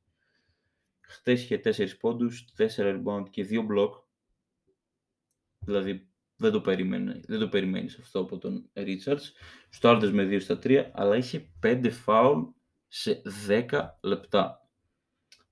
Χθες 1.00 1.42
είχε 1.42 1.60
4 1.64 1.98
πόντους, 2.00 2.44
4 2.56 2.66
rebound 2.76 3.24
και 3.30 3.46
2 3.50 3.60
block. 3.60 3.90
Δηλαδή 5.58 6.12
δεν 6.36 6.52
το, 6.52 6.60
περίμενε, 6.60 7.20
δεν 7.26 7.38
το 7.38 7.48
περιμένεις 7.48 7.98
αυτό 7.98 8.20
από 8.20 8.38
τον 8.38 8.70
Richards. 8.74 9.22
Στο 9.68 10.10
με 10.12 10.24
2 10.24 10.40
στα 10.40 10.58
3, 10.62 10.90
αλλά 10.92 11.16
είχε 11.16 11.52
5 11.62 11.88
φάουλ 11.90 12.42
σε 12.88 13.22
10 13.48 13.88
λεπτά. 14.02 14.68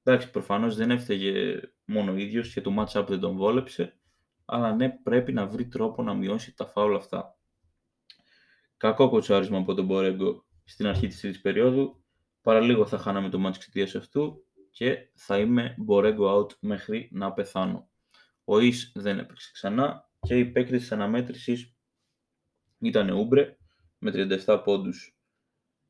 Εντάξει, 0.03 0.31
προφανώς 0.31 0.77
δεν 0.77 0.91
έφταιγε 0.91 1.61
μόνο 1.85 2.13
ο 2.13 2.17
ίδιος 2.17 2.53
και 2.53 2.61
το 2.61 2.75
match-up 2.79 3.05
δεν 3.09 3.21
τον 3.21 3.37
βόλεψε, 3.37 3.99
αλλά 4.45 4.75
ναι, 4.75 4.91
πρέπει 4.91 5.33
να 5.33 5.47
βρει 5.47 5.69
τρόπο 5.69 6.03
να 6.03 6.15
μειώσει 6.15 6.55
τα 6.55 6.67
φάουλ 6.67 6.95
αυτά. 6.95 7.40
Κακό 8.81 9.09
κοτσάρισμα 9.09 9.59
από 9.59 9.75
τον 9.75 9.85
Μπορέγκο 9.85 10.45
στην 10.65 10.87
αρχή 10.87 11.07
της 11.07 11.21
τρίτης 11.21 11.41
περίοδου. 11.41 12.05
Παραλίγο 12.43 12.87
θα 12.87 12.99
χάναμε 12.99 13.29
το 13.29 13.39
μάτς 13.39 13.57
εξαιτίας 13.57 13.95
αυτού 13.95 14.45
και 14.71 15.11
θα 15.15 15.39
είμαι 15.39 15.75
Μπορέγκο 15.79 16.39
out 16.39 16.57
μέχρι 16.61 17.09
να 17.13 17.33
πεθάνω. 17.33 17.91
Ο 18.45 18.61
Ις 18.61 18.93
δεν 18.95 19.19
έπαιξε 19.19 19.51
ξανά 19.53 20.11
και 20.21 20.39
η 20.39 20.45
παίκτη 20.45 20.79
της 20.79 20.93
αναμέτρησης 20.93 21.77
ήταν 22.79 23.11
Ούμπρε 23.11 23.57
με 23.99 24.39
37 24.47 24.61
πόντους, 24.65 25.19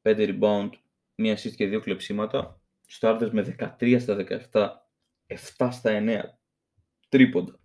5 0.03 0.39
rebound, 0.39 0.71
1 1.15 1.35
assist 1.35 1.55
και 1.57 1.69
2 1.69 1.81
κλεψίματα. 1.81 2.61
Στάρτες 2.87 3.31
με 3.31 3.43
13 3.43 3.99
στα 4.01 4.15
17, 4.15 4.71
7 5.27 5.69
στα 5.73 5.91
9 5.91 6.39
τρίποντα 7.09 7.59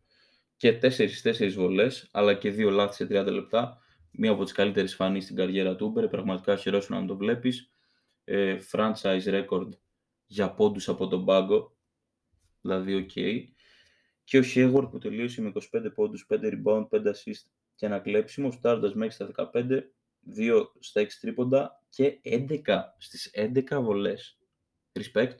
και 0.55 0.79
4-4 0.81 1.53
βολές, 1.55 2.09
αλλά 2.11 2.33
και 2.33 2.51
2 2.51 2.69
λάθη 2.71 2.93
σε 2.93 3.05
30 3.05 3.31
λεπτά 3.31 3.79
μία 4.17 4.31
από 4.31 4.43
τις 4.43 4.53
καλύτερες 4.53 4.95
φανείς 4.95 5.23
στην 5.23 5.35
καριέρα 5.35 5.75
του 5.75 5.93
Uber, 5.95 6.09
πραγματικά 6.09 6.55
χαιρόσου 6.55 6.93
να 6.93 7.05
το 7.05 7.17
βλέπεις. 7.17 7.69
Ε, 8.23 8.57
franchise 8.71 9.23
record 9.25 9.69
για 10.25 10.53
πόντους 10.53 10.89
από 10.89 11.07
τον 11.07 11.25
πάγκο, 11.25 11.75
δηλαδή 12.61 13.07
ok. 13.09 13.43
Και 14.23 14.37
ο 14.37 14.41
Hayward 14.55 14.87
που 14.91 14.97
τελείωσε 14.97 15.41
με 15.41 15.51
25 15.71 15.91
πόντους, 15.93 16.25
5 16.29 16.39
rebound, 16.39 16.87
5 16.89 17.11
assist 17.11 17.49
και 17.75 17.85
ένα 17.85 17.99
κλέψιμο, 17.99 18.51
στάροντας 18.51 18.93
μέχρι 18.93 19.13
στα 19.13 19.25
15, 19.25 19.93
2 20.37 20.65
στα 20.79 21.01
6 21.01 21.07
τρίποντα 21.21 21.83
και 21.89 22.19
11 22.23 22.95
στις 22.97 23.31
11 23.33 23.81
βολές. 23.81 24.39
Respect. 24.91 25.35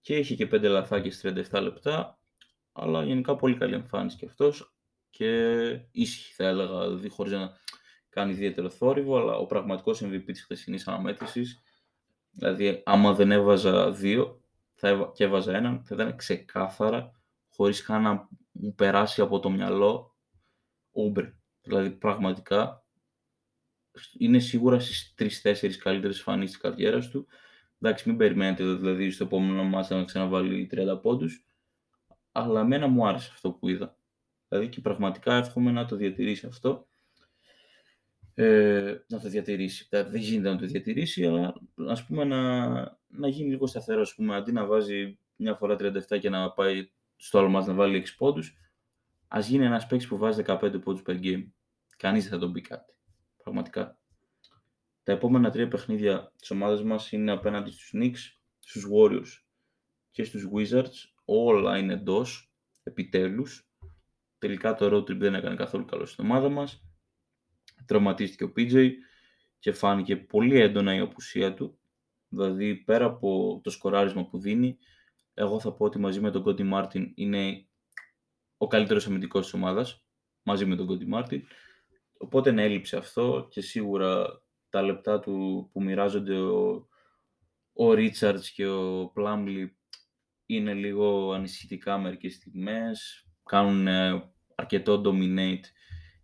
Και 0.00 0.16
είχε 0.16 0.34
και 0.34 0.46
5 0.46 0.68
λαθάκια 0.68 1.12
στις 1.12 1.50
37 1.50 1.62
λεπτά, 1.62 2.20
αλλά 2.72 3.04
γενικά 3.04 3.36
πολύ 3.36 3.56
καλή 3.56 3.74
εμφάνιση 3.74 4.16
και 4.16 4.26
αυτός 4.26 4.74
και 5.10 5.62
ήσυχη 5.90 6.32
θα 6.32 6.46
έλεγα, 6.46 6.80
δηλαδή 6.80 7.08
χωρίς 7.08 7.32
να 7.32 7.52
κάνει 8.12 8.32
ιδιαίτερο 8.32 8.70
θόρυβο, 8.70 9.16
αλλά 9.16 9.36
ο 9.36 9.46
πραγματικός 9.46 10.02
MVP 10.04 10.22
της 10.24 10.42
χθεσινής 10.42 10.88
αναμέτρησης, 10.88 11.62
δηλαδή 12.30 12.82
άμα 12.84 13.14
δεν 13.14 13.30
έβαζα 13.30 13.92
δύο 13.92 14.40
θα 14.74 15.12
και 15.14 15.24
έβαζα 15.24 15.56
έναν, 15.56 15.84
θα 15.84 15.94
ήταν 15.94 16.16
ξεκάθαρα, 16.16 17.20
χωρίς 17.48 17.82
καν 17.82 18.02
να 18.02 18.28
μου 18.52 18.74
περάσει 18.74 19.20
από 19.20 19.40
το 19.40 19.50
μυαλό 19.50 20.16
Ούμπρε. 20.90 21.34
Δηλαδή 21.62 21.90
πραγματικά 21.90 22.84
είναι 24.18 24.38
σίγουρα 24.38 24.80
στις 24.80 25.14
τρει-τέσσερι 25.14 25.76
καλύτερες 25.76 26.22
φανείς 26.22 26.50
της 26.50 26.60
καριέρας 26.60 27.08
του. 27.08 27.26
Εντάξει, 27.80 28.08
μην 28.08 28.18
περιμένετε 28.18 28.64
δηλαδή 28.64 29.10
στο 29.10 29.24
επόμενο 29.24 29.64
μάτσα 29.64 29.96
να 29.96 30.04
ξαναβάλει 30.04 30.68
30 30.72 31.00
πόντους, 31.02 31.46
αλλά 32.32 32.60
εμένα 32.60 32.86
μου 32.86 33.06
άρεσε 33.06 33.30
αυτό 33.32 33.52
που 33.52 33.68
είδα. 33.68 33.96
Δηλαδή 34.48 34.68
και 34.68 34.80
πραγματικά 34.80 35.34
εύχομαι 35.34 35.70
να 35.70 35.86
το 35.86 35.96
διατηρήσει 35.96 36.46
αυτό 36.46 36.86
ε, 38.42 39.04
να 39.08 39.20
το 39.20 39.28
διατηρήσει. 39.28 39.86
Δεν 39.90 40.16
γίνεται 40.16 40.50
να 40.50 40.58
το 40.58 40.66
διατηρήσει, 40.66 41.26
αλλά 41.26 41.54
ας 41.88 42.06
πούμε 42.06 42.24
να, 42.24 42.68
να 43.06 43.28
γίνει 43.28 43.48
λίγο 43.48 43.66
σταθερός. 43.66 44.08
Ας 44.08 44.14
πούμε, 44.14 44.36
αντί 44.36 44.52
να 44.52 44.66
βάζει 44.66 45.18
μια 45.36 45.54
φορά 45.54 45.76
37 45.76 46.18
και 46.20 46.30
να 46.30 46.52
πάει 46.52 46.90
στο 47.16 47.38
άλλο 47.38 47.48
μας 47.48 47.66
να 47.66 47.74
βάλει 47.74 47.96
6 47.96 48.16
πόντους, 48.16 48.56
ας 49.28 49.48
γίνει 49.48 49.64
ένας 49.64 49.86
παίκτης 49.86 50.08
που 50.08 50.16
βάζει 50.16 50.42
15 50.46 50.80
πόντους 50.84 51.02
per 51.06 51.20
game. 51.22 51.46
Κανείς 51.96 52.22
δεν 52.22 52.32
θα 52.32 52.38
τον 52.38 52.52
πει 52.52 52.60
κάτι. 52.60 52.94
Πραγματικά. 53.42 53.98
Τα 55.02 55.12
επόμενα 55.12 55.50
τρία 55.50 55.68
παιχνίδια 55.68 56.32
της 56.38 56.50
ομάδας 56.50 56.82
μας 56.82 57.12
είναι 57.12 57.32
απέναντι 57.32 57.70
στους 57.70 57.92
Knicks, 57.94 58.18
στους 58.58 58.86
Warriors 58.92 59.44
και 60.10 60.24
στους 60.24 60.48
Wizards. 60.54 61.12
Όλα 61.24 61.78
είναι 61.78 61.92
εντός, 61.92 62.52
επιτέλους. 62.82 63.68
τελικά 64.38 64.74
το 64.74 64.86
road 64.86 65.10
trip 65.10 65.16
δεν 65.16 65.34
έκανε 65.34 65.56
καθόλου 65.56 65.84
καλό 65.84 66.06
στην 66.06 66.24
ομάδα 66.24 66.48
μας. 66.48 66.91
Τραυματίστηκε 67.86 68.44
ο 68.44 68.52
PJ 68.56 68.90
και 69.58 69.72
φάνηκε 69.72 70.16
πολύ 70.16 70.60
έντονα 70.60 70.94
η 70.94 70.98
απουσία 70.98 71.54
του. 71.54 71.78
Δηλαδή, 72.28 72.74
πέρα 72.74 73.04
από 73.04 73.60
το 73.64 73.70
σκοράρισμα 73.70 74.26
που 74.26 74.38
δίνει, 74.38 74.78
εγώ 75.34 75.60
θα 75.60 75.72
πω 75.72 75.84
ότι 75.84 75.98
μαζί 75.98 76.20
με 76.20 76.30
τον 76.30 76.42
Κόντι 76.42 76.62
Μάρτιν 76.62 77.12
είναι 77.14 77.66
ο 78.56 78.66
καλύτερος 78.66 79.06
αμυντικός 79.06 79.44
της 79.44 79.54
ομάδας, 79.54 80.04
μαζί 80.42 80.64
με 80.64 80.76
τον 80.76 80.86
Κόντι 80.86 81.06
Μάρτιν. 81.06 81.42
Οπότε 82.18 82.50
να 82.50 82.62
έλειψε 82.62 82.96
αυτό 82.96 83.46
και 83.50 83.60
σίγουρα 83.60 84.42
τα 84.68 84.82
λεπτά 84.82 85.20
του 85.20 85.68
που 85.72 85.82
μοιράζονται 85.82 86.38
ο, 86.38 86.88
ο 87.72 87.92
Ρίτσαρτς 87.92 88.50
και 88.50 88.66
ο 88.66 89.10
Πλάμπλι 89.14 89.76
είναι 90.46 90.74
λίγο 90.74 91.32
ανησυχητικά 91.32 91.98
μερικές 91.98 92.34
στιγμές. 92.34 93.26
Κάνουν 93.44 93.88
αρκετό 94.54 95.02
dominate 95.04 95.64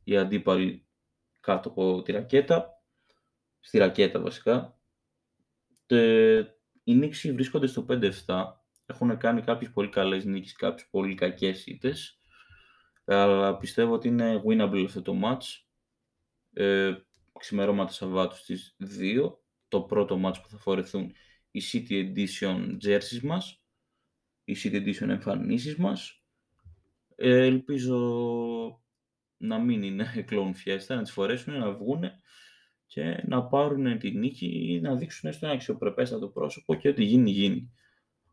οι 0.04 0.16
αντίπαλοι 0.16 0.87
κάτω 1.48 1.68
από 1.68 2.02
τη 2.02 2.12
ρακέτα. 2.12 2.82
Στη 3.60 3.78
ρακέτα 3.78 4.20
βασικά. 4.20 4.78
οι 6.84 6.94
Νίξοι 6.94 7.32
βρίσκονται 7.32 7.66
στο 7.66 7.86
5-7. 7.88 8.44
Έχουν 8.86 9.18
κάνει 9.18 9.42
κάποιες 9.42 9.70
πολύ 9.70 9.88
καλές 9.88 10.24
νίκες, 10.24 10.52
κάποιες 10.52 10.88
πολύ 10.90 11.14
κακές 11.14 11.66
ήττες. 11.66 12.20
Αλλά 13.04 13.56
πιστεύω 13.56 13.92
ότι 13.92 14.08
είναι 14.08 14.42
winnable 14.46 14.82
αυτό 14.84 15.02
το 15.02 15.20
match. 15.24 15.44
Ε, 16.52 16.94
ξημερώματα 17.38 17.92
Σαββάτου 17.92 18.36
στις 18.36 18.76
2. 18.78 19.38
Το 19.68 19.80
πρώτο 19.82 20.20
match 20.24 20.36
που 20.42 20.48
θα 20.48 20.58
φορεθούν 20.58 21.12
οι 21.50 21.60
City 21.72 21.90
Edition 21.90 22.78
jerseys 22.84 23.20
μας. 23.22 23.62
Οι 24.44 24.56
City 24.62 24.74
Edition 24.74 25.08
εμφανίσεις 25.08 25.76
μας. 25.76 26.22
Ε, 27.16 27.46
ελπίζω 27.46 27.98
να 29.38 29.58
μην 29.58 29.82
είναι 29.82 30.06
clone 30.30 30.52
fiesta, 30.64 30.86
να 30.88 31.02
τις 31.02 31.12
φορέσουν, 31.12 31.58
να 31.58 31.72
βγουν 31.72 32.02
και 32.86 33.22
να 33.26 33.44
πάρουν 33.44 33.98
τη 33.98 34.10
νίκη 34.10 34.46
ή 34.46 34.80
να 34.80 34.96
δείξουν 34.96 35.32
στο 35.32 35.46
ένα 35.46 35.54
αξιοπρεπέστατο 35.54 36.28
πρόσωπο 36.28 36.74
και 36.74 36.88
ότι 36.88 37.04
γίνει 37.04 37.30
γίνει. 37.30 37.72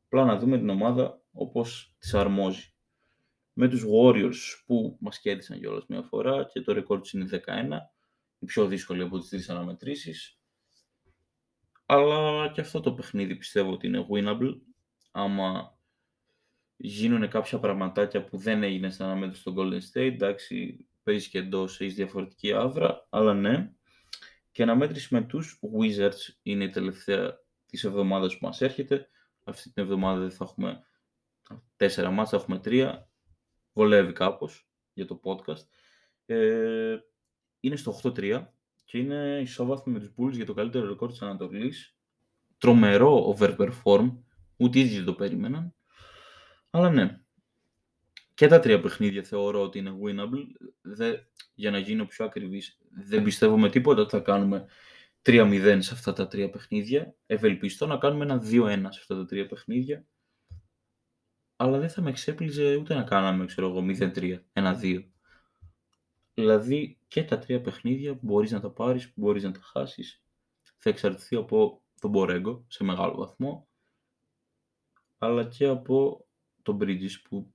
Απλά 0.06 0.26
να 0.26 0.38
δούμε 0.38 0.58
την 0.58 0.70
ομάδα 0.70 1.22
όπως 1.32 1.96
της 2.00 2.14
αρμόζει. 2.14 2.74
Με 3.54 3.68
τους 3.68 3.86
Warriors 3.94 4.64
που 4.66 4.98
μας 5.00 5.20
κέρδισαν 5.20 5.60
κιόλας 5.60 5.86
μια 5.88 6.02
φορά 6.02 6.46
και 6.46 6.62
το 6.62 6.74
ρεκόρ 6.74 7.00
τους 7.00 7.14
είναι 7.14 7.26
11, 7.26 7.80
η 8.40 8.46
πιο 8.46 8.68
δύσκολη 8.68 9.02
από 9.02 9.20
τις 9.20 9.30
τρεις 9.30 9.50
αναμετρήσεις. 9.50 10.40
Αλλά 11.86 12.52
και 12.52 12.62
αυτό 12.62 12.80
το 12.80 12.94
παιχνίδι 12.94 13.36
πιστεύω 13.36 13.72
ότι 13.72 13.88
είναι 13.88 14.06
winnable 14.12 14.56
άμα 15.12 15.78
γίνουν 16.76 17.30
κάποια 17.30 17.60
πραγματάκια 17.60 18.26
που 18.26 18.38
δεν 18.38 18.64
έγινε 18.64 18.90
στην 18.90 19.06
αναμέτρηση 19.06 19.42
στο 19.42 19.54
Golden 19.58 19.80
State. 19.92 20.14
Εντάξει, 20.14 20.88
παίζει 21.06 21.30
και 21.30 21.38
εντός, 21.38 21.82
έχεις 21.82 21.96
διαφορετική 21.96 22.54
άβρα, 22.54 23.08
αλλά 23.10 23.34
ναι. 23.34 23.72
Και 24.52 24.64
αναμέτρηση 24.64 25.14
με 25.14 25.22
τους 25.22 25.60
Wizards 25.80 26.36
είναι 26.42 26.64
η 26.64 26.70
τελευταία 26.70 27.40
της 27.66 27.84
εβδομάδας 27.84 28.38
που 28.38 28.46
μας 28.46 28.62
έρχεται. 28.62 29.10
Αυτή 29.44 29.72
την 29.72 29.84
εβδομάδα 29.84 30.20
δεν 30.20 30.32
θα 30.32 30.46
έχουμε 30.50 30.84
τέσσερα 31.76 32.12
μάτς, 32.12 32.30
θα 32.30 32.38
έχουμε 32.38 32.60
τρία. 32.60 33.10
Βολεύει 33.74 34.14
κάπως 34.14 34.70
για 34.94 35.06
το 35.06 35.20
podcast. 35.24 35.66
Ε, 36.26 36.98
είναι 37.60 37.76
στο 37.76 37.92
8-3 37.92 38.46
και 38.84 38.98
είναι 38.98 39.40
ισόβαθμοι 39.42 39.94
με 39.94 40.00
τους 40.00 40.14
Bulls 40.18 40.32
για 40.32 40.46
το 40.46 40.54
καλύτερο 40.54 40.88
ρεκόρ 40.88 41.10
της 41.10 41.22
Ανατολής. 41.22 41.98
Τρομερό 42.58 43.36
overperform, 43.38 44.18
ούτε 44.58 44.80
ήδη 44.80 44.96
δεν 44.96 45.06
το 45.06 45.14
περίμεναν. 45.14 45.76
Αλλά 46.70 46.90
ναι, 46.90 47.25
και 48.36 48.48
τα 48.48 48.60
τρία 48.60 48.80
παιχνίδια 48.80 49.24
θεωρώ 49.24 49.62
ότι 49.62 49.80
είναι 49.80 49.98
winnable. 50.04 50.46
Δε, 50.82 51.18
για 51.54 51.72
να 51.72 51.78
γίνω 51.78 52.06
πιο 52.06 52.26
ακριβής, 52.26 52.78
δεν 52.90 53.24
πιστεύω 53.24 53.58
με 53.58 53.70
τίποτα 53.70 54.02
ότι 54.02 54.12
θα 54.12 54.20
κάνουμε 54.20 54.66
3-0 55.22 55.78
σε 55.80 55.94
αυτά 55.94 56.14
τα 56.14 56.28
τρία 56.28 56.50
παιχνίδια. 56.50 57.16
Ευελπιστώ 57.26 57.86
να 57.86 57.98
κάνουμε 57.98 58.24
ένα 58.24 58.42
2-1 58.44 58.88
σε 58.90 59.00
αυτά 59.00 59.16
τα 59.16 59.26
τρία 59.26 59.46
παιχνίδια. 59.46 60.06
Αλλά 61.56 61.80
δεν 61.80 61.90
θα 61.90 62.02
με 62.02 62.10
εξέπληζε 62.10 62.76
ούτε 62.76 62.94
να 62.94 63.04
κάναμε, 63.04 63.46
ξέρω 63.46 63.68
εγώ, 63.68 63.86
0-3, 64.00 64.40
1-2. 64.54 65.06
Δηλαδή 66.34 67.00
και 67.08 67.24
τα 67.24 67.40
τρία 67.40 67.62
παιχνίδια 67.62 68.18
μπορείς 68.22 68.52
να 68.52 68.60
τα 68.60 68.70
πάρεις, 68.72 69.12
μπορείς 69.16 69.44
να 69.44 69.52
τα 69.52 69.60
χάσεις. 69.62 70.24
Θα 70.78 70.90
εξαρτηθεί 70.90 71.36
από 71.36 71.82
τον 72.00 72.10
Μπορέγκο 72.10 72.66
σε 72.68 72.84
μεγάλο 72.84 73.16
βαθμό. 73.16 73.68
Αλλά 75.18 75.44
και 75.44 75.66
από 75.66 76.28
τον 76.62 76.78
Bridges 76.82 77.22
που 77.30 77.55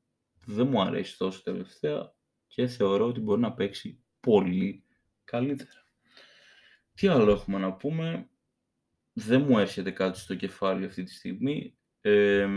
δεν 0.51 0.67
μου 0.67 0.81
αρέσει 0.81 1.19
τόσο 1.19 1.43
τελευταία 1.43 2.15
και 2.47 2.67
θεωρώ 2.67 3.07
ότι 3.07 3.21
μπορεί 3.21 3.41
να 3.41 3.53
παίξει 3.53 4.03
πολύ 4.21 4.85
καλύτερα. 5.25 5.85
Τι 6.95 7.09
άλλο 7.09 7.31
έχουμε 7.31 7.59
να 7.59 7.73
πούμε; 7.73 8.29
Δεν 9.13 9.43
μου 9.43 9.59
έρχεται 9.59 9.91
κάτι 9.91 10.19
στο 10.19 10.35
κεφάλι 10.35 10.85
αυτή 10.85 11.03
τη 11.03 11.13
στιγμή. 11.13 11.79
Ε, 12.01 12.49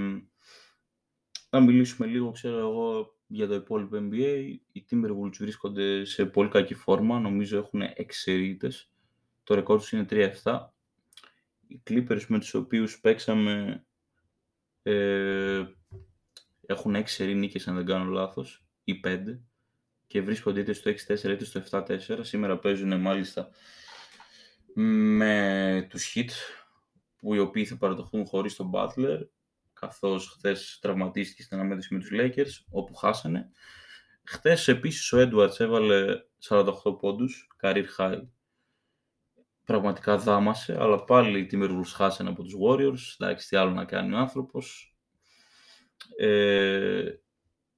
να 1.49 1.59
μιλήσουμε 1.59 2.07
λίγο, 2.07 2.31
ξέρω 2.31 2.57
εγώ, 2.57 3.17
για 3.27 3.47
το 3.47 3.53
υπόλοιπο 3.53 3.97
NBA. 3.97 4.57
Οι 4.71 4.85
Timberwolves 4.89 5.35
βρίσκονται 5.39 6.05
σε 6.05 6.25
πολύ 6.25 6.49
κακή 6.49 6.73
φόρμα. 6.73 7.19
Νομίζω 7.19 7.57
έχουν 7.57 7.81
εξαιρείτες. 7.81 8.91
Το 9.43 9.55
ρεκόρ 9.55 9.79
τους 9.79 9.91
είναι 9.91 10.05
3-7. 10.09 10.73
Οι 11.67 11.81
Clippers 11.89 12.25
με 12.27 12.39
τους 12.39 12.53
οποίους 12.53 12.99
παίξαμε 12.99 13.85
ε, 14.83 15.63
έχουν 16.65 16.95
6 16.95 17.03
σερή 17.05 17.35
νίκες 17.35 17.67
αν 17.67 17.75
δεν 17.75 17.85
κάνω 17.85 18.11
λάθος 18.11 18.65
ή 18.83 18.99
5 19.03 19.39
και 20.07 20.21
βρίσκονται 20.21 20.59
είτε 20.59 20.73
στο 20.73 20.91
6-4 20.91 21.23
είτε 21.23 21.45
στο 21.45 21.61
7-4. 21.71 22.19
Σήμερα 22.21 22.59
παίζουν 22.59 23.01
μάλιστα 23.01 23.49
με 24.75 25.87
τους 25.89 26.13
Heat 26.15 26.29
που 27.17 27.33
οι 27.33 27.39
οποίοι 27.39 27.65
θα 27.65 27.77
παραδοχθούν 27.77 28.25
χωρίς 28.25 28.55
τον 28.55 28.71
Butler 28.73 29.27
καθώς 29.73 30.27
χθες 30.27 30.79
τραυματίστηκε 30.81 31.43
στην 31.43 31.57
αναμέτρηση 31.57 31.93
με 31.93 31.99
τους 31.99 32.09
Lakers 32.13 32.65
όπου 32.69 32.93
χάσανε. 32.93 33.49
Χθες 34.23 34.67
επίσης 34.67 35.13
ο 35.13 35.17
Edwards 35.17 35.59
έβαλε 35.59 36.23
48 36.49 36.97
πόντους, 36.99 37.47
career 37.61 37.85
high. 37.97 38.21
Πραγματικά 39.65 40.17
δάμασε, 40.17 40.77
αλλά 40.79 41.03
πάλι 41.03 41.39
οι 41.39 41.49
Timberwolves 41.51 41.93
χάσανε 41.93 42.29
από 42.29 42.43
τους 42.43 42.53
Warriors. 42.65 43.15
Εντάξει, 43.17 43.47
τι 43.47 43.55
άλλο 43.55 43.71
να 43.71 43.85
κάνει 43.85 44.13
ο 44.13 44.17
άνθρωπος. 44.17 44.92
Ε, 46.17 47.13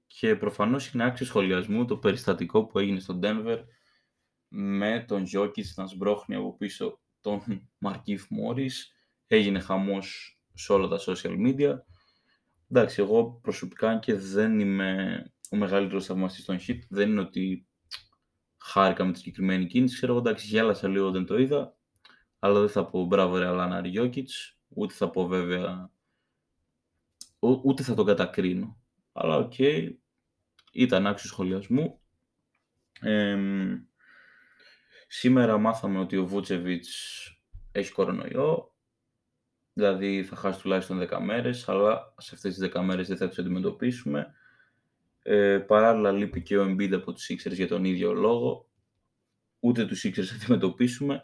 και 0.07 0.35
προφανώς 0.35 0.91
είναι 0.91 1.03
άξιο 1.03 1.25
σχολιασμού 1.25 1.85
το 1.85 1.97
περιστατικό 1.97 2.65
που 2.65 2.79
έγινε 2.79 2.99
στο 2.99 3.19
Denver 3.23 3.63
με 4.47 5.05
τον 5.07 5.23
Γιώκης 5.23 5.77
να 5.77 5.85
σμπρώχνει 5.85 6.35
από 6.35 6.57
πίσω 6.57 6.99
τον 7.21 7.69
Μαρκίφ 7.77 8.25
Μόρις. 8.29 8.93
Έγινε 9.27 9.59
χαμός 9.59 10.39
σε 10.53 10.73
όλα 10.73 10.87
τα 10.87 10.99
social 10.99 11.35
media. 11.47 11.73
Εντάξει, 12.69 13.01
εγώ 13.01 13.39
προσωπικά 13.41 13.99
και 13.99 14.13
δεν 14.13 14.59
είμαι 14.59 15.23
ο 15.51 15.55
μεγαλύτερος 15.55 16.05
θαυμαστής 16.05 16.45
των 16.45 16.57
hit. 16.67 16.79
Δεν 16.89 17.09
είναι 17.09 17.21
ότι 17.21 17.67
χάρηκα 18.57 19.05
με 19.05 19.11
τη 19.11 19.17
συγκεκριμένη 19.17 19.65
κίνηση. 19.65 19.95
Ξέρω, 19.95 20.17
εντάξει, 20.17 20.47
γέλασα 20.47 20.87
λίγο 20.87 21.07
όταν 21.07 21.25
το 21.25 21.37
είδα. 21.37 21.77
Αλλά 22.39 22.59
δεν 22.59 22.69
θα 22.69 22.85
πω 22.85 23.05
μπράβο 23.05 23.37
ρε 23.37 23.45
Αλάνα 23.45 23.81
Ριόκητς. 23.81 24.59
Ούτε 24.67 24.93
θα 24.93 25.09
πω 25.09 25.27
βέβαια 25.27 25.91
ούτε 27.63 27.83
θα 27.83 27.93
τον 27.93 28.05
κατακρίνω. 28.05 28.77
Αλλά 29.13 29.37
OK, 29.37 29.53
okay, 29.57 29.91
ήταν 30.71 31.07
άξιος 31.07 31.31
σχολιασμού. 31.31 31.99
Ε, 33.01 33.37
σήμερα 35.07 35.57
μάθαμε 35.57 35.99
ότι 35.99 36.17
ο 36.17 36.25
Βούτσεβιτς 36.25 37.19
έχει 37.71 37.91
κορονοϊό, 37.91 38.75
δηλαδή 39.73 40.23
θα 40.23 40.35
χάσει 40.35 40.61
τουλάχιστον 40.61 41.07
10 41.09 41.19
μέρες, 41.21 41.69
αλλά 41.69 42.13
σε 42.17 42.35
αυτές 42.35 42.55
τις 42.55 42.69
10 42.73 42.81
μέρες 42.81 43.07
δεν 43.07 43.17
θα 43.17 43.27
τις 43.27 43.39
αντιμετωπίσουμε. 43.39 44.33
Ε, 45.21 45.57
παράλληλα 45.57 46.11
λείπει 46.11 46.41
και 46.41 46.57
ο 46.57 46.65
Embiid 46.65 46.93
από 46.93 47.13
τους 47.13 47.29
Sixers 47.29 47.53
για 47.53 47.67
τον 47.67 47.83
ίδιο 47.83 48.13
λόγο. 48.13 48.69
Ούτε 49.59 49.85
τους 49.85 50.05
Sixers 50.05 50.23
θα 50.23 50.35
αντιμετωπίσουμε. 50.35 51.23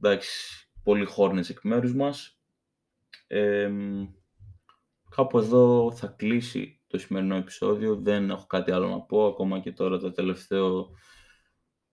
Εντάξει, 0.00 0.68
πολύ 0.82 1.04
χόρνες 1.04 1.48
εκ 1.48 1.62
μέρους 1.62 1.94
μας. 1.94 2.40
Ε, 3.26 3.70
Κάπου 5.14 5.38
εδώ 5.38 5.92
θα 5.94 6.06
κλείσει 6.06 6.80
το 6.86 6.98
σημερινό 6.98 7.36
επεισόδιο. 7.36 7.96
Δεν 7.96 8.30
έχω 8.30 8.46
κάτι 8.46 8.70
άλλο 8.70 8.88
να 8.88 9.00
πω. 9.00 9.26
Ακόμα 9.26 9.60
και 9.60 9.72
τώρα 9.72 9.98
το 9.98 10.12
τελευταίο 10.12 10.90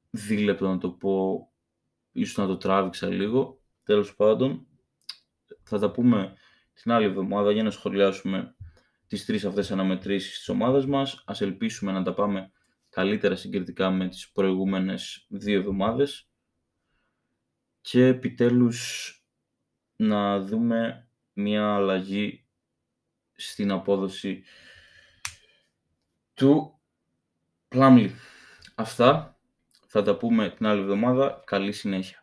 δίλεπτο 0.09 0.67
να 0.67 0.77
το 0.77 0.91
πω. 0.91 1.47
Ίσως 2.11 2.37
να 2.37 2.47
το 2.47 2.57
τράβηξα 2.57 3.07
λίγο. 3.07 3.61
Τέλος 3.83 4.15
πάντων, 4.15 4.67
θα 5.63 5.79
τα 5.79 5.91
πούμε 5.91 6.33
την 6.73 6.91
άλλη 6.91 7.05
εβδομάδα 7.05 7.51
για 7.51 7.63
να 7.63 7.71
σχολιάσουμε 7.71 8.55
τις 9.07 9.25
τρεις 9.25 9.45
αυτές 9.45 9.71
αναμετρήσεις 9.71 10.37
της 10.37 10.49
ομάδας 10.49 10.85
μας. 10.85 11.23
Ας 11.25 11.41
ελπίσουμε 11.41 11.91
να 11.91 12.03
τα 12.03 12.13
πάμε 12.13 12.51
καλύτερα 12.89 13.35
συγκριτικά 13.35 13.91
με 13.91 14.07
τις 14.07 14.31
προηγούμενες 14.31 15.25
δύο 15.29 15.59
εβδομάδες. 15.59 16.29
Και 17.81 18.05
επιτέλους 18.05 19.13
να 19.95 20.39
δούμε 20.39 21.09
μια 21.33 21.75
αλλαγή 21.75 22.48
στην 23.39 23.71
απόδοση 23.71 24.43
του 26.33 26.79
Πλάμλι. 27.67 28.15
Αυτά 28.75 29.39
θα 29.87 30.01
τα 30.01 30.17
πούμε 30.17 30.49
την 30.49 30.65
άλλη 30.65 30.81
εβδομάδα. 30.81 31.41
Καλή 31.45 31.71
συνέχεια. 31.71 32.18